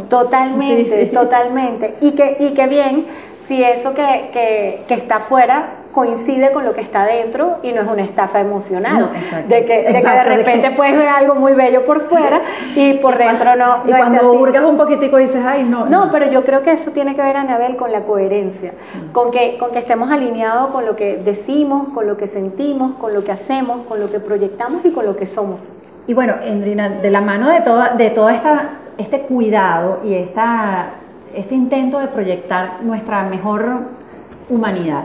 totalmente, 0.09 1.05
totalmente. 1.07 1.95
Y 2.01 2.11
que, 2.11 2.37
y 2.39 2.53
que 2.53 2.67
bien, 2.67 3.05
si 3.37 3.63
eso 3.63 3.93
que, 3.93 4.29
que, 4.31 4.83
que, 4.87 4.93
está 4.93 5.17
afuera 5.17 5.79
coincide 5.91 6.51
con 6.51 6.65
lo 6.65 6.73
que 6.73 6.81
está 6.81 7.05
dentro 7.05 7.57
y 7.61 7.71
no 7.71 7.81
es 7.81 7.87
una 7.87 8.01
estafa 8.01 8.39
emocional. 8.39 9.11
de, 9.47 9.65
que, 9.65 9.83
de, 9.83 10.01
que, 10.01 10.09
de 10.09 10.23
repente 10.23 10.71
puedes 10.71 10.95
ver 10.97 11.07
algo 11.07 11.35
muy 11.35 11.53
bello 11.53 11.85
por 11.85 12.01
fuera 12.07 12.41
y 12.75 12.93
por 12.95 13.17
dentro 13.17 13.55
no. 13.55 13.83
Y 13.85 13.91
cuando 13.91 14.33
hurgas 14.33 14.63
un 14.63 14.77
poquitico 14.77 15.17
dices, 15.17 15.43
ay, 15.45 15.63
no, 15.63 15.85
no. 15.85 16.09
pero 16.11 16.29
yo 16.29 16.43
creo 16.43 16.61
que 16.61 16.71
eso 16.71 16.91
tiene 16.91 17.15
que 17.15 17.21
ver, 17.21 17.37
Anabel, 17.37 17.75
con 17.75 17.91
la 17.91 18.01
coherencia, 18.01 18.73
con, 19.11 19.31
que, 19.31 19.57
con 19.57 19.71
que 19.71 19.79
estemos 19.79 20.09
alineados 20.09 20.71
con 20.71 20.85
lo 20.85 20.95
que 20.95 21.17
decimos, 21.17 21.89
con 21.93 22.07
lo 22.07 22.17
que 22.17 22.27
sentimos, 22.27 22.95
con 22.95 23.13
lo 23.13 23.23
que 23.23 23.31
hacemos, 23.31 23.85
con 23.85 23.99
lo 23.99 24.11
que 24.11 24.19
proyectamos 24.19 24.83
y 24.85 24.91
con 24.91 25.05
lo 25.05 25.15
que 25.15 25.25
somos. 25.25 25.71
Y 26.05 26.13
bueno, 26.13 26.35
Endrina, 26.43 26.89
de 26.89 27.09
la 27.09 27.21
mano 27.21 27.49
de 27.49 27.61
todo 27.61 27.81
de 27.97 28.07
esta, 28.07 28.71
este 28.97 29.21
cuidado 29.21 30.01
y 30.03 30.15
esta, 30.15 30.89
este 31.33 31.55
intento 31.55 31.99
de 31.99 32.07
proyectar 32.07 32.83
nuestra 32.83 33.23
mejor 33.23 33.83
humanidad, 34.49 35.03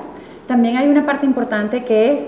también 0.49 0.77
hay 0.77 0.89
una 0.89 1.07
parte 1.07 1.25
importante 1.25 1.85
que 1.85 2.15
es 2.15 2.21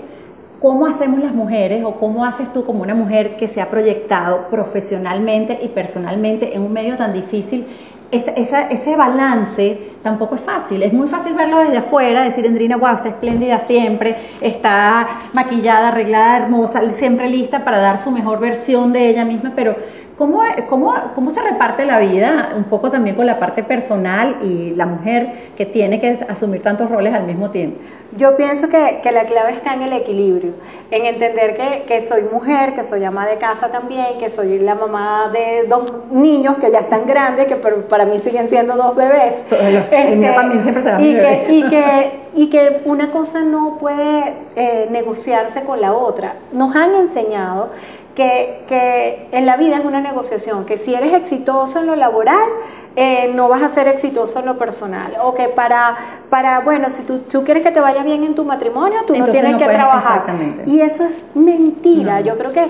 cómo 0.61 0.85
hacemos 0.85 1.19
las 1.19 1.33
mujeres 1.33 1.83
o 1.83 1.95
cómo 1.95 2.23
haces 2.23 2.53
tú 2.53 2.63
como 2.63 2.83
una 2.83 2.95
mujer 2.95 3.35
que 3.35 3.47
se 3.47 3.59
ha 3.59 3.69
proyectado 3.69 4.47
profesionalmente 4.49 5.59
y 5.61 5.69
personalmente 5.69 6.55
en 6.55 6.61
un 6.61 6.71
medio 6.71 6.95
tan 6.95 7.13
difícil 7.13 7.65
ese 8.11 8.95
balance 8.95 9.91
tampoco 10.01 10.35
es 10.35 10.41
fácil. 10.41 10.83
Es 10.83 10.93
muy 10.93 11.07
fácil 11.07 11.33
verlo 11.33 11.59
desde 11.59 11.77
afuera, 11.77 12.23
decir, 12.23 12.45
Andrina, 12.45 12.77
wow, 12.77 12.95
está 12.95 13.09
espléndida 13.09 13.59
siempre, 13.61 14.15
está 14.41 15.07
maquillada, 15.33 15.89
arreglada, 15.89 16.37
hermosa, 16.37 16.81
siempre 16.93 17.29
lista 17.29 17.63
para 17.63 17.77
dar 17.77 17.99
su 17.99 18.11
mejor 18.11 18.39
versión 18.39 18.91
de 18.93 19.09
ella 19.09 19.25
misma, 19.25 19.53
pero 19.55 19.75
¿cómo, 20.21 20.43
cómo, 20.69 20.93
cómo 21.15 21.31
se 21.31 21.41
reparte 21.41 21.83
la 21.83 21.97
vida? 21.97 22.51
Un 22.55 22.65
poco 22.65 22.91
también 22.91 23.15
con 23.15 23.25
la 23.25 23.39
parte 23.39 23.63
personal 23.63 24.35
y 24.43 24.69
la 24.75 24.85
mujer 24.85 25.51
que 25.57 25.65
tiene 25.65 25.99
que 25.99 26.19
asumir 26.29 26.61
tantos 26.61 26.91
roles 26.91 27.11
al 27.15 27.25
mismo 27.25 27.49
tiempo. 27.49 27.79
Yo 28.15 28.35
pienso 28.35 28.67
que, 28.67 28.99
que, 29.01 29.11
la 29.13 29.23
clave 29.23 29.53
está 29.53 29.73
en 29.73 29.83
el 29.83 29.93
equilibrio, 29.93 30.51
en 30.91 31.05
entender 31.05 31.55
que, 31.55 31.85
que, 31.87 32.01
soy 32.01 32.23
mujer, 32.23 32.73
que 32.73 32.83
soy 32.83 33.03
ama 33.05 33.25
de 33.25 33.37
casa 33.37 33.69
también, 33.69 34.19
que 34.19 34.29
soy 34.29 34.59
la 34.59 34.75
mamá 34.75 35.31
de 35.31 35.65
dos 35.67 35.91
niños 36.11 36.57
que 36.57 36.69
ya 36.69 36.79
están 36.79 37.07
grandes, 37.07 37.47
que 37.47 37.55
para 37.55 38.05
mí 38.05 38.19
siguen 38.19 38.49
siendo 38.49 38.75
dos 38.75 38.95
bebés. 38.95 39.45
el 39.51 40.17
mío 40.17 40.27
este, 40.29 40.33
también 40.33 40.61
siempre 40.61 40.83
será 40.83 41.01
y 41.01 41.13
que, 41.15 41.45
y 41.49 41.69
que, 41.69 42.11
y 42.35 42.49
que 42.49 42.81
una 42.83 43.11
cosa 43.11 43.43
no 43.43 43.77
puede 43.79 44.33
eh, 44.57 44.87
negociarse 44.91 45.63
con 45.63 45.79
la 45.79 45.93
otra. 45.93 46.35
Nos 46.51 46.75
han 46.75 46.93
enseñado 46.95 47.69
que, 48.15 48.63
que, 48.67 49.27
en 49.31 49.45
la 49.45 49.57
vida 49.57 49.77
es 49.77 49.85
una 49.85 50.01
negociación, 50.01 50.65
que 50.65 50.77
si 50.77 50.93
eres 50.93 51.13
exitoso 51.13 51.79
en 51.79 51.87
lo 51.87 51.95
laboral, 51.95 52.47
eh, 52.95 53.31
no 53.33 53.47
vas 53.47 53.63
a 53.63 53.69
ser 53.69 53.87
exitoso 53.87 54.39
en 54.39 54.45
lo 54.45 54.57
personal. 54.57 55.15
O 55.23 55.33
que 55.33 55.47
para, 55.49 55.97
para 56.29 56.59
bueno, 56.59 56.89
si 56.89 57.03
tú, 57.03 57.19
tú 57.19 57.43
quieres 57.43 57.63
que 57.63 57.71
te 57.71 57.79
vaya 57.79 58.03
bien 58.03 58.23
en 58.23 58.35
tu 58.35 58.43
matrimonio, 58.43 58.99
tú 59.05 59.15
no 59.15 59.27
tienes 59.27 59.55
que 59.55 59.65
trabajar. 59.65 60.23
Y 60.65 60.81
eso 60.81 61.05
es 61.05 61.23
mentira. 61.33 62.21
Yo 62.21 62.37
creo 62.37 62.51
que 62.51 62.67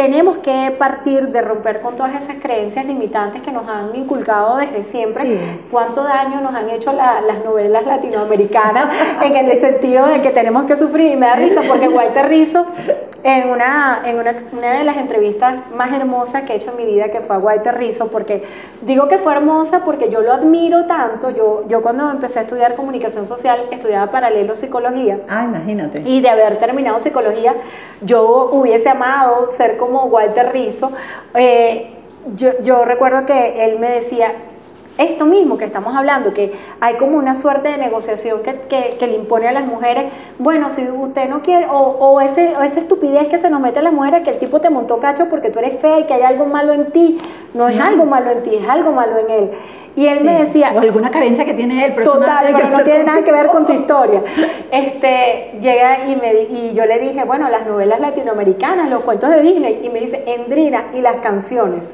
tenemos 0.00 0.38
que 0.38 0.74
partir 0.78 1.28
de 1.28 1.42
romper 1.42 1.82
con 1.82 1.94
todas 1.94 2.14
esas 2.14 2.36
creencias 2.40 2.86
limitantes 2.86 3.42
que 3.42 3.52
nos 3.52 3.68
han 3.68 3.94
inculcado 3.94 4.56
desde 4.56 4.82
siempre. 4.82 5.58
Cuánto 5.70 6.02
daño 6.02 6.40
nos 6.40 6.54
han 6.54 6.70
hecho 6.70 6.90
las 6.94 7.44
novelas 7.44 7.84
latinoamericanas 7.84 8.88
en 9.22 9.36
el 9.36 9.58
sentido 9.58 10.06
de 10.06 10.22
que 10.22 10.30
tenemos 10.30 10.64
que 10.64 10.74
sufrir. 10.74 11.12
Y 11.12 11.16
me 11.16 11.26
da 11.26 11.34
risa 11.34 11.60
porque 11.68 11.86
Walter 11.86 12.30
Rizzo, 12.30 12.64
en, 13.22 13.50
una, 13.50 14.00
en 14.06 14.18
una, 14.18 14.34
una, 14.52 14.78
de 14.78 14.84
las 14.84 14.96
entrevistas 14.96 15.70
más 15.76 15.92
hermosas 15.92 16.44
que 16.44 16.54
he 16.54 16.56
hecho 16.56 16.70
en 16.70 16.78
mi 16.78 16.86
vida, 16.86 17.10
que 17.10 17.20
fue 17.20 17.36
a 17.36 17.38
Walter 17.38 17.76
Rizzo, 17.76 18.08
porque 18.10 18.42
digo 18.80 19.06
que 19.06 19.18
fue 19.18 19.34
hermosa 19.34 19.84
porque 19.84 20.08
yo 20.08 20.22
lo 20.22 20.32
admiro 20.32 20.86
tanto. 20.86 21.28
Yo, 21.28 21.64
yo 21.68 21.82
cuando 21.82 22.10
empecé 22.10 22.38
a 22.38 22.42
estudiar 22.42 22.74
comunicación 22.74 23.26
social, 23.26 23.66
estudiaba 23.70 24.10
paralelo 24.10 24.56
psicología. 24.56 25.18
Ah, 25.28 25.44
imagínate. 25.44 26.00
Y 26.06 26.22
de 26.22 26.30
haber 26.30 26.56
terminado 26.56 26.98
psicología, 27.00 27.54
yo 28.00 28.48
hubiese 28.50 28.88
amado 28.88 29.50
ser 29.50 29.76
como 29.76 29.89
como 29.90 30.04
Walter 30.04 30.52
Rizzo, 30.52 30.92
eh, 31.34 31.90
yo, 32.36 32.84
recuerdo 32.84 33.26
que 33.26 33.64
él 33.64 33.80
me 33.80 33.90
decía, 33.90 34.32
esto 34.98 35.24
mismo 35.24 35.56
que 35.58 35.64
estamos 35.64 35.96
hablando, 35.96 36.32
que 36.32 36.52
hay 36.80 36.94
como 36.94 37.16
una 37.16 37.34
suerte 37.34 37.70
de 37.70 37.78
negociación 37.78 38.42
que, 38.42 38.96
le 39.00 39.14
impone 39.14 39.48
a 39.48 39.52
las 39.52 39.64
mujeres, 39.66 40.12
bueno, 40.38 40.70
si 40.70 40.88
usted 40.88 41.28
no 41.28 41.42
quiere, 41.42 41.66
o, 41.70 42.20
ese, 42.20 42.52
esa 42.52 42.78
estupidez 42.78 43.28
que 43.28 43.38
se 43.38 43.50
nos 43.50 43.60
mete 43.60 43.80
a 43.80 43.82
las 43.82 43.92
mujeres, 43.92 44.22
que 44.22 44.30
el 44.30 44.38
tipo 44.38 44.60
te 44.60 44.70
montó 44.70 45.00
cacho 45.00 45.28
porque 45.28 45.50
tú 45.50 45.58
eres 45.58 45.80
fea 45.80 45.98
y 45.98 46.04
que 46.04 46.14
hay 46.14 46.22
algo 46.22 46.46
malo 46.46 46.72
en 46.72 46.92
ti, 46.92 47.18
no 47.54 47.68
es 47.68 47.80
algo 47.80 48.04
malo 48.04 48.30
en 48.30 48.42
ti, 48.44 48.54
es 48.54 48.68
algo 48.68 48.92
malo 48.92 49.18
en 49.18 49.30
él. 49.30 49.50
Y 49.96 50.06
él 50.06 50.24
me 50.24 50.44
decía... 50.44 50.72
O 50.74 50.78
alguna 50.78 51.10
carencia 51.10 51.44
que 51.44 51.54
tiene 51.54 51.84
él. 51.84 51.94
Total, 52.02 52.52
pero 52.54 52.68
no 52.68 52.82
tiene 52.82 53.04
nada 53.04 53.22
que 53.22 53.32
ver 53.32 53.48
con 53.48 53.66
tu 53.66 53.72
historia. 53.80 54.22
Este, 54.70 55.58
llega 55.60 56.06
y, 56.06 56.16
me, 56.16 56.32
y 56.42 56.72
yo 56.74 56.84
le 56.86 56.98
dije, 56.98 57.24
bueno, 57.24 57.48
las 57.48 57.66
novelas 57.66 58.00
latinoamericanas, 58.00 58.88
los 58.88 59.02
cuentos 59.02 59.30
de 59.30 59.42
Disney, 59.42 59.80
y 59.82 59.88
me 59.88 60.00
dice, 60.00 60.22
Endrina, 60.26 60.86
y 60.94 61.00
las 61.00 61.16
canciones. 61.16 61.90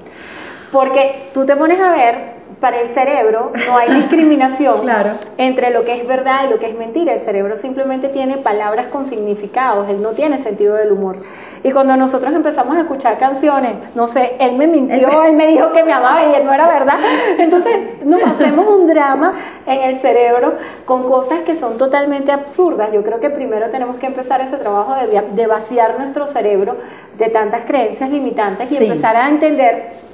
Porque 0.70 1.30
tú 1.32 1.46
te 1.46 1.56
pones 1.56 1.80
a 1.80 1.92
ver 1.92 2.35
para 2.60 2.80
el 2.80 2.88
cerebro 2.88 3.52
no 3.66 3.76
hay 3.76 3.92
discriminación 3.94 4.86
entre 5.38 5.70
lo 5.70 5.84
que 5.84 6.00
es 6.00 6.06
verdad 6.06 6.46
y 6.46 6.50
lo 6.50 6.58
que 6.58 6.66
es 6.66 6.76
mentira. 6.76 7.12
El 7.12 7.20
cerebro 7.20 7.56
simplemente 7.56 8.08
tiene 8.08 8.38
palabras 8.38 8.86
con 8.86 9.06
significados, 9.06 9.88
él 9.88 10.00
no 10.02 10.10
tiene 10.10 10.38
sentido 10.38 10.74
del 10.74 10.92
humor. 10.92 11.18
Y 11.62 11.70
cuando 11.72 11.96
nosotros 11.96 12.34
empezamos 12.34 12.76
a 12.76 12.80
escuchar 12.80 13.18
canciones, 13.18 13.72
no 13.94 14.06
sé, 14.06 14.36
él 14.38 14.56
me 14.56 14.66
mintió, 14.66 15.24
él 15.24 15.34
me 15.34 15.46
dijo 15.46 15.72
que 15.72 15.84
me 15.84 15.92
amaba 15.92 16.24
y 16.24 16.34
él 16.34 16.44
no 16.44 16.52
era 16.52 16.66
verdad. 16.68 16.98
Entonces 17.38 18.04
nos 18.04 18.22
hacemos 18.22 18.66
un 18.68 18.86
drama 18.86 19.34
en 19.66 19.82
el 19.82 20.00
cerebro 20.00 20.54
con 20.84 21.04
cosas 21.04 21.40
que 21.40 21.54
son 21.54 21.76
totalmente 21.76 22.32
absurdas. 22.32 22.90
Yo 22.92 23.02
creo 23.02 23.20
que 23.20 23.30
primero 23.30 23.68
tenemos 23.70 23.96
que 23.96 24.06
empezar 24.06 24.40
ese 24.40 24.56
trabajo 24.56 24.94
de, 24.94 25.46
vaciar 25.46 25.98
nuestro 25.98 26.26
cerebro 26.26 26.76
de 27.16 27.28
tantas 27.28 27.64
creencias 27.64 28.10
limitantes 28.10 28.70
y 28.72 28.76
empezar 28.76 29.16
a 29.16 29.28
entender 29.28 30.05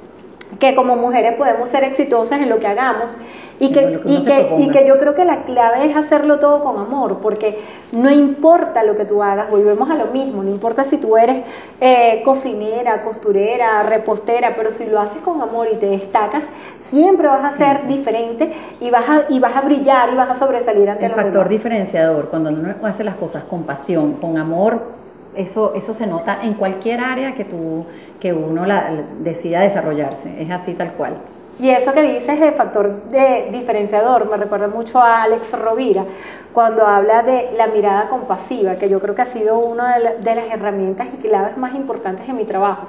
que 0.59 0.75
como 0.75 0.95
mujeres 0.95 1.35
podemos 1.35 1.69
ser 1.69 1.83
exitosas 1.83 2.39
en 2.39 2.49
lo 2.49 2.59
que 2.59 2.67
hagamos 2.67 3.15
y 3.59 3.71
que, 3.71 4.01
y, 4.05 4.23
que, 4.23 4.55
y 4.59 4.69
que 4.69 4.85
yo 4.87 4.97
creo 4.97 5.15
que 5.15 5.25
la 5.25 5.43
clave 5.43 5.85
es 5.85 5.95
hacerlo 5.95 6.39
todo 6.39 6.63
con 6.63 6.77
amor, 6.77 7.19
porque 7.21 7.59
no 7.91 8.09
importa 8.09 8.83
lo 8.83 8.95
que 8.95 9.05
tú 9.05 9.21
hagas, 9.21 9.49
volvemos 9.49 9.89
a 9.89 9.95
lo 9.95 10.07
mismo, 10.07 10.43
no 10.43 10.49
importa 10.49 10.83
si 10.83 10.97
tú 10.97 11.15
eres 11.15 11.43
eh, 11.79 12.21
cocinera, 12.25 13.03
costurera, 13.03 13.83
repostera, 13.83 14.53
pero 14.55 14.73
si 14.73 14.87
lo 14.87 14.99
haces 14.99 15.21
con 15.21 15.41
amor 15.41 15.67
y 15.71 15.75
te 15.77 15.87
destacas, 15.87 16.43
siempre 16.79 17.27
vas 17.27 17.53
a 17.53 17.55
ser 17.55 17.87
diferente 17.87 18.53
y 18.81 18.89
vas 18.89 19.07
a, 19.07 19.25
y 19.29 19.39
vas 19.39 19.55
a 19.55 19.61
brillar 19.61 20.11
y 20.11 20.15
vas 20.15 20.29
a 20.29 20.35
sobresalir 20.35 20.89
ante 20.89 21.05
El 21.05 21.11
factor 21.11 21.47
diferenciador, 21.47 22.29
cuando 22.29 22.49
uno 22.49 22.73
hace 22.83 23.03
las 23.03 23.15
cosas 23.15 23.43
con 23.43 23.63
pasión, 23.63 24.13
con 24.13 24.37
amor, 24.37 25.02
eso, 25.35 25.73
eso 25.75 25.93
se 25.93 26.07
nota 26.07 26.39
en 26.43 26.53
cualquier 26.53 26.99
área 26.99 27.33
que, 27.35 27.45
tú, 27.45 27.85
que 28.19 28.33
uno 28.33 28.65
la, 28.65 28.91
decida 29.19 29.61
desarrollarse, 29.61 30.41
es 30.41 30.51
así 30.51 30.73
tal 30.73 30.93
cual. 30.93 31.17
Y 31.59 31.69
eso 31.69 31.93
que 31.93 32.01
dices 32.01 32.39
de 32.39 32.51
factor 32.51 33.03
de 33.11 33.49
diferenciador 33.51 34.29
me 34.29 34.37
recuerda 34.37 34.67
mucho 34.67 34.99
a 34.99 35.23
Alex 35.23 35.57
Rovira 35.59 36.03
cuando 36.51 36.85
habla 36.85 37.23
de 37.23 37.51
la 37.57 37.67
mirada 37.67 38.07
compasiva, 38.09 38.75
que 38.75 38.87
yo 38.87 38.99
creo 38.99 39.15
que 39.15 39.23
ha 39.23 39.25
sido 39.25 39.57
una 39.57 39.97
de, 39.97 40.35
las 40.35 40.51
herramientas 40.51 41.07
y 41.13 41.17
claves 41.17 41.57
más 41.57 41.73
importantes 41.73 42.29
en 42.29 42.37
mi 42.37 42.45
trabajo. 42.45 42.87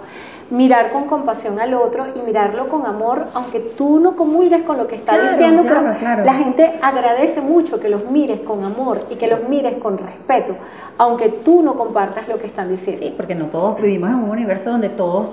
Mirar 0.50 0.90
con 0.90 1.04
compasión 1.04 1.58
al 1.58 1.72
otro 1.74 2.06
y 2.14 2.20
mirarlo 2.20 2.68
con 2.68 2.84
amor, 2.86 3.26
aunque 3.34 3.60
tú 3.60 3.98
no 3.98 4.16
comulgues 4.16 4.62
con 4.62 4.76
lo 4.76 4.86
que 4.86 4.96
está 4.96 5.30
diciendo, 5.30 5.62
pero 5.62 5.82
la 5.82 6.34
gente 6.34 6.78
agradece 6.82 7.40
mucho 7.40 7.80
que 7.80 7.88
los 7.88 8.04
mires 8.10 8.40
con 8.40 8.64
amor 8.64 9.06
y 9.10 9.16
que 9.16 9.26
los 9.26 9.48
mires 9.48 9.78
con 9.78 9.96
respeto, 9.96 10.56
aunque 10.98 11.30
tú 11.30 11.62
no 11.62 11.74
compartas 11.74 12.28
lo 12.28 12.38
que 12.38 12.46
están 12.46 12.68
diciendo. 12.68 13.02
Sí, 13.02 13.14
porque 13.16 13.34
no 13.34 13.46
todos 13.46 13.80
vivimos 13.80 14.10
en 14.10 14.16
un 14.16 14.30
universo 14.30 14.70
donde 14.70 14.90
todos 14.90 15.32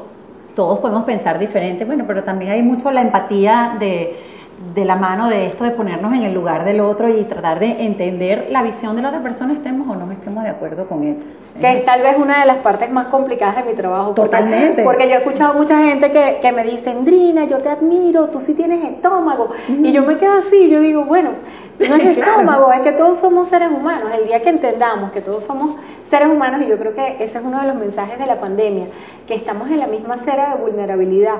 todos 0.56 0.80
podemos 0.80 1.04
pensar 1.04 1.40
diferente, 1.40 1.86
bueno, 1.86 2.06
pero 2.08 2.24
también 2.24 2.52
hay 2.52 2.62
mucho 2.62 2.92
la 2.92 3.02
empatía 3.02 3.78
de, 3.80 4.16
de, 4.74 4.86
la 4.86 4.96
mano 4.96 5.30
de 5.30 5.46
esto, 5.46 5.64
de 5.64 5.72
ponernos 5.72 6.14
en 6.14 6.24
el 6.24 6.34
lugar 6.34 6.66
del 6.66 6.82
otro 6.82 7.10
y 7.10 7.24
tratar 7.24 7.60
de 7.60 7.86
entender 7.86 8.48
la 8.50 8.62
visión 8.62 8.96
de 8.96 9.02
la 9.02 9.10
otra 9.10 9.22
persona, 9.22 9.54
estemos 9.54 9.88
o 9.88 9.96
no 9.96 10.12
estemos 10.12 10.44
de 10.44 10.50
acuerdo 10.50 10.88
con 10.88 11.04
él. 11.04 11.18
Que 11.60 11.78
es 11.78 11.86
tal 11.86 12.02
vez 12.02 12.18
una 12.18 12.42
de 12.42 12.48
las 12.48 12.58
partes 12.58 12.90
más 12.92 13.08
complicadas 13.08 13.58
de 13.58 13.64
mi 13.64 13.76
trabajo. 13.76 14.12
Totalmente. 14.12 14.84
Porque, 14.84 15.08
yo 15.08 15.16
he 15.16 15.18
escuchado 15.18 15.54
mucha 15.54 15.78
gente 15.84 16.10
que, 16.10 16.40
que, 16.42 16.52
me 16.52 16.64
dice, 16.64 16.96
Drina, 17.02 17.44
yo 17.46 17.58
te 17.58 17.70
admiro, 17.70 18.28
tú 18.28 18.40
sí 18.40 18.54
tienes 18.54 18.84
estómago. 18.84 19.50
Y 19.68 19.92
yo 19.92 20.02
me 20.02 20.18
quedo 20.18 20.34
así, 20.34 20.70
yo 20.70 20.80
digo, 20.80 21.04
bueno, 21.04 21.32
no 21.80 21.96
es 21.96 22.18
estómago, 22.18 22.72
es 22.72 22.82
que 22.82 22.94
todos 22.94 23.20
somos 23.20 23.50
seres 23.50 23.70
humanos. 23.70 24.10
El 24.18 24.28
día 24.28 24.42
que 24.42 24.50
entendamos 24.50 25.12
que 25.12 25.22
todos 25.22 25.44
somos 25.44 25.76
seres 26.04 26.30
humanos 26.30 26.62
y 26.62 26.68
yo 26.68 26.78
creo 26.78 26.94
que 26.94 27.24
ese 27.24 27.38
es 27.38 27.44
uno 27.44 27.62
de 27.62 27.68
los 27.68 27.76
mensajes 27.76 28.18
de 28.18 28.26
la 28.26 28.40
pandemia, 28.40 28.88
que 29.28 29.36
estamos 29.36 29.70
en 29.70 29.80
la 29.80 29.88
misma 29.88 30.16
acera 30.16 30.56
de 30.56 30.62
vulnerabilidad, 30.62 31.36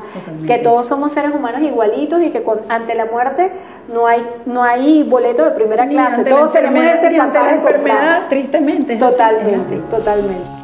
que 0.48 0.58
todos 0.60 0.88
somos 0.88 1.12
seres 1.12 1.32
humanos 1.34 1.62
igualitos 1.62 2.22
y 2.22 2.30
que 2.30 2.44
ante 2.70 2.96
la 2.96 3.06
muerte 3.06 3.52
no 3.92 4.08
hay 4.08 4.26
no 4.46 4.64
hay 4.64 5.04
boleto 5.04 5.44
de 5.46 5.52
primera 5.52 5.88
clase, 5.88 6.24
todos 6.24 6.52
tenemos 6.52 6.84
ese 6.84 7.18
pasaje 7.18 7.52
la 7.52 7.56
enfermedad, 7.56 8.22
tristemente. 8.30 8.96
Totalmente, 8.96 9.78
totalmente. 9.90 10.61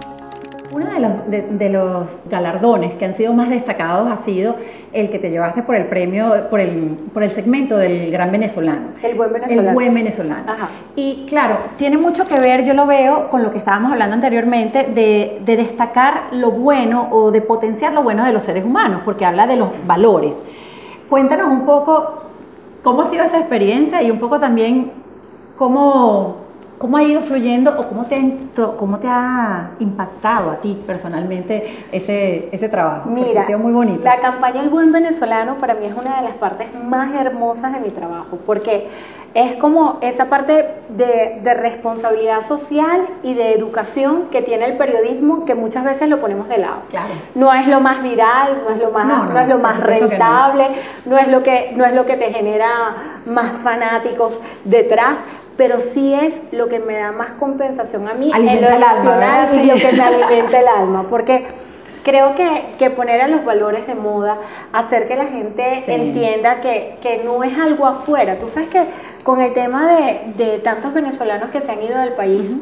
Uno 0.72 0.86
de 0.88 1.00
los, 1.00 1.60
de, 1.60 1.70
los, 1.70 2.08
galardones 2.30 2.94
que 2.96 3.06
han 3.06 3.14
sido 3.14 3.34
más 3.34 3.50
destacados 3.50 4.12
ha 4.12 4.18
sido 4.18 4.56
el 4.92 5.10
que 5.10 5.20
te 5.20 5.30
llevaste 5.30 5.64
por 5.64 5.76
el 5.76 5.86
premio, 5.86 6.50
por 6.50 6.60
el, 6.60 6.98
por 7.14 7.24
el 7.24 7.32
segmento 7.32 7.78
del 7.78 8.12
gran 8.12 8.32
venezolano. 8.32 8.90
El 9.02 9.16
buen 9.16 9.32
venezolano. 9.32 9.70
El 9.70 9.74
buen 9.74 9.94
venezolano. 9.94 10.44
Y 10.96 11.26
claro, 11.28 11.58
tiene 11.78 11.98
mucho 11.98 12.26
que 12.26 12.40
ver, 12.40 12.66
yo 12.66 12.74
lo 12.74 12.86
veo, 12.86 13.30
con 13.30 13.44
lo 13.44 13.52
que 13.52 13.60
estábamos 13.60 13.92
hablando 13.92 14.16
anteriormente, 14.16 14.84
de, 14.94 15.42
de 15.46 15.58
destacar 15.58 16.28
lo 16.32 16.52
bueno 16.52 17.08
o 17.12 17.32
de 17.32 17.42
potenciar 17.42 17.94
lo 17.94 18.04
bueno 18.04 18.26
de 18.26 18.34
los 18.34 18.44
seres 18.44 18.66
humanos, 18.66 19.02
porque 19.06 19.26
habla 19.26 19.48
de 19.48 19.56
los 19.56 19.70
valores. 19.86 20.34
Cuéntanos 21.10 21.48
un 21.48 21.66
poco 21.66 22.24
cómo 22.84 23.04
ha 23.04 23.08
sido 23.08 23.24
esa 23.24 23.40
experiencia 23.40 24.02
y 24.02 24.12
un 24.12 24.20
poco 24.20 24.40
también 24.40 24.92
cómo 25.56 26.47
¿Cómo 26.78 26.98
ha 26.98 27.04
ido 27.04 27.22
fluyendo 27.22 27.72
o 27.80 27.88
cómo 27.88 28.06
te, 28.06 28.16
ha, 28.16 28.78
cómo 28.78 29.00
te 29.00 29.08
ha 29.08 29.72
impactado 29.80 30.52
a 30.52 30.58
ti 30.58 30.80
personalmente 30.86 31.86
ese, 31.92 32.50
ese 32.52 32.70
trabajo? 32.70 33.10
Mira, 33.10 33.42
ha 33.42 33.46
sido 33.48 33.58
muy 33.58 33.74
bonito. 33.74 34.04
la 34.04 34.20
campaña 34.20 34.62
El 34.62 34.70
Buen 34.70 34.92
Venezolano 34.92 35.58
para 35.58 35.74
mí 35.74 35.88
es 35.88 35.94
una 35.94 36.18
de 36.18 36.24
las 36.24 36.36
partes 36.36 36.68
más 36.84 37.14
hermosas 37.16 37.74
de 37.74 37.80
mi 37.80 37.90
trabajo, 37.90 38.38
porque 38.46 38.88
es 39.34 39.56
como 39.56 39.98
esa 40.02 40.26
parte 40.26 40.68
de, 40.90 41.40
de 41.42 41.54
responsabilidad 41.56 42.42
social 42.42 43.08
y 43.24 43.34
de 43.34 43.54
educación 43.54 44.28
que 44.32 44.44
tiene 44.44 44.66
el 44.66 44.78
periodismo 44.78 45.46
que 45.46 45.56
muchas 45.56 45.84
veces 45.84 46.08
lo 46.10 46.22
ponemos 46.22 46.48
de 46.48 46.60
lado. 46.60 46.82
Claro. 46.90 47.10
No 47.34 47.54
es 47.54 47.68
lo 47.68 47.82
más 47.82 48.04
viral, 48.04 48.62
no 48.68 48.76
es 48.76 48.80
lo 48.80 48.92
más, 48.92 49.08
no, 49.08 49.40
es 49.40 49.48
lo 49.48 49.58
más 49.58 49.80
rentable, 49.82 50.68
no. 51.06 51.18
es 51.18 51.28
lo 51.28 51.42
que, 51.42 51.72
no 51.76 51.86
es 51.86 51.94
lo 51.94 52.06
que 52.06 52.18
te 52.18 52.32
genera 52.32 52.96
más 53.26 53.54
fanáticos 53.58 54.40
detrás, 54.64 55.18
pero 55.58 55.80
sí 55.80 56.14
es 56.14 56.40
lo 56.52 56.70
que 56.70 56.80
me 56.80 56.96
da 56.98 57.12
más 57.12 57.32
compensación 57.32 58.08
a 58.08 58.14
mí 58.14 58.32
en 58.34 58.62
lo 58.62 58.70
emocional 58.70 59.50
y 59.54 59.66
lo 59.66 59.76
que 59.76 59.92
me 59.92 60.04
alimenta 60.04 60.60
el 60.60 60.68
alma, 60.68 61.04
porque 61.10 61.48
creo 62.04 62.36
que, 62.36 62.76
que, 62.78 62.90
poner 62.90 63.22
a 63.22 63.28
los 63.28 63.44
valores 63.44 63.86
de 63.86 63.96
moda, 63.96 64.38
hacer 64.72 65.08
que 65.10 65.16
la 65.18 65.26
gente 65.26 65.84
entienda 65.88 66.62
que, 66.62 66.98
que, 67.02 67.22
no 67.24 67.44
es 67.44 67.58
algo 67.58 67.86
afuera. 67.86 68.40
Tú 68.40 68.48
sabes 68.48 68.70
que 68.70 68.86
con 69.24 69.42
el 69.42 69.52
tema 69.52 69.92
de, 69.92 70.34
de 70.38 70.60
tantos 70.60 70.94
venezolanos 70.94 71.50
que 71.50 71.60
se 71.60 71.74
han 71.74 71.84
ido 71.84 72.00
del 72.00 72.14
país, 72.14 72.56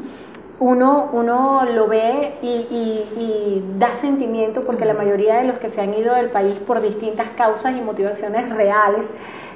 uno, 0.59 1.09
uno 1.11 1.65
lo 1.65 1.87
ve 1.87 2.33
y, 2.41 2.47
y, 2.47 3.63
da 3.77 3.95
sentimiento 3.95 4.63
porque 4.63 4.85
la 4.85 4.93
mayoría 4.93 5.35
de 5.35 5.47
los 5.47 5.59
que 5.59 5.69
se 5.69 5.81
han 5.81 5.93
ido 5.93 6.15
del 6.15 6.29
país 6.29 6.59
por 6.59 6.81
distintas 6.81 7.27
causas 7.35 7.75
y 7.77 7.81
motivaciones 7.81 8.49
reales, 8.49 9.05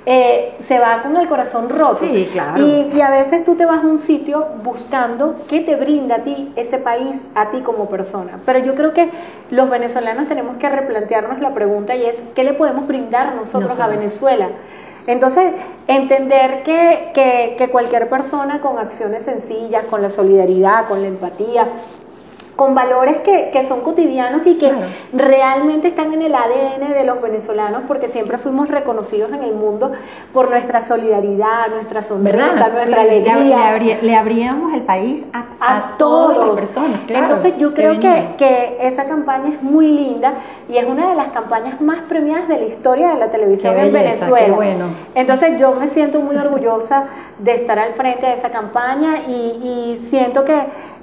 eh, 0.05 0.55
se 0.59 0.79
va 0.79 1.01
con 1.01 1.17
el 1.17 1.27
corazón 1.27 1.69
roto. 1.69 1.99
Sí, 2.01 2.29
claro. 2.31 2.65
Y, 2.65 3.01
a 3.01 3.09
veces 3.09 3.43
tú 3.43 3.55
te 3.55 3.65
vas 3.65 3.83
a 3.83 3.87
un 3.87 3.99
sitio 3.99 4.47
buscando 4.63 5.35
qué 5.47 5.61
te 5.61 5.75
brinda 5.75 6.17
a 6.17 6.23
ti 6.23 6.51
ese 6.55 6.77
país, 6.77 7.21
a 7.35 7.51
ti 7.51 7.61
como 7.61 7.89
persona. 7.89 8.39
Pero 8.45 8.59
yo 8.59 8.75
creo 8.75 8.93
que 8.93 9.09
los 9.51 9.69
venezolanos 9.69 10.27
tenemos 10.27 10.57
que 10.57 10.69
replantearnos 10.69 11.39
la 11.39 11.53
pregunta 11.53 11.95
y 11.95 12.05
es, 12.05 12.17
¿qué 12.35 12.43
le 12.43 12.53
podemos 12.53 12.87
brindar 12.87 13.35
nosotros, 13.35 13.79
a 13.79 13.87
Venezuela? 13.87 14.49
Entonces, 15.07 15.53
entender 15.87 16.63
que, 16.63 17.11
que, 17.13 17.55
que, 17.57 17.69
cualquier 17.69 18.09
persona 18.09 18.61
con 18.61 18.77
acciones 18.77 19.23
sencillas, 19.23 19.85
con 19.85 20.01
la 20.01 20.09
solidaridad, 20.09 20.87
con 20.87 21.01
la 21.01 21.07
empatía, 21.07 21.67
con 22.59 22.75
valores 22.75 23.19
que, 23.19 23.51
que 23.53 23.63
son 23.63 23.79
cotidianos 23.79 24.41
y 24.43 24.57
que 24.57 24.69
realmente 25.13 25.87
están 25.87 26.11
en 26.11 26.23
el 26.23 26.35
ADN 26.35 26.91
de 26.93 27.05
los 27.05 27.21
venezolanos 27.21 27.83
porque 27.87 28.09
siempre 28.09 28.37
fuimos 28.37 28.67
reconocidos 28.67 29.31
en 29.31 29.43
el 29.43 29.53
mundo 29.53 29.93
por 30.33 30.49
nuestra 30.49 30.81
solidaridad, 30.81 31.69
nuestra 31.69 32.01
sonrisa, 32.01 32.67
nuestra 32.67 33.03
alegría. 33.03 33.79
Le, 34.01 34.13
abríamos 34.13 34.73
el 34.73 34.81
país 34.81 35.23
a, 35.31 35.45
a, 35.61 35.97
todas 35.97 36.37
las 36.37 36.49
personas. 36.49 36.99
Entonces 37.07 37.57
yo 37.57 37.73
creo 37.73 37.97
que, 37.97 38.31
que, 38.37 38.75
esa 38.81 39.05
campaña 39.05 39.53
es 39.53 39.63
muy 39.63 39.87
linda 39.87 40.33
y 40.67 40.75
es 40.75 40.85
una 40.85 41.11
de 41.11 41.15
las 41.15 41.29
campañas 41.29 41.79
más 41.79 42.01
premiadas 42.09 42.49
de 42.49 42.57
la 42.57 42.65
historia 42.65 43.13
de 43.13 43.19
la 43.19 43.29
televisión 43.29 43.79
en 43.79 43.93
Venezuela. 43.93 44.53
Bueno. 44.53 44.83
Entonces 45.15 45.57
yo 45.57 45.75
me 45.75 45.87
siento 45.87 46.19
muy 46.19 46.35
orgullosa 46.35 47.05
de 47.37 47.53
estar 47.53 47.79
al 47.79 47.93
frente 47.93 48.25
de 48.25 48.33
esa 48.33 48.49
campaña 48.49 49.19
y, 49.29 49.31
y 49.31 50.07
siento 50.09 50.43
que 50.43 50.59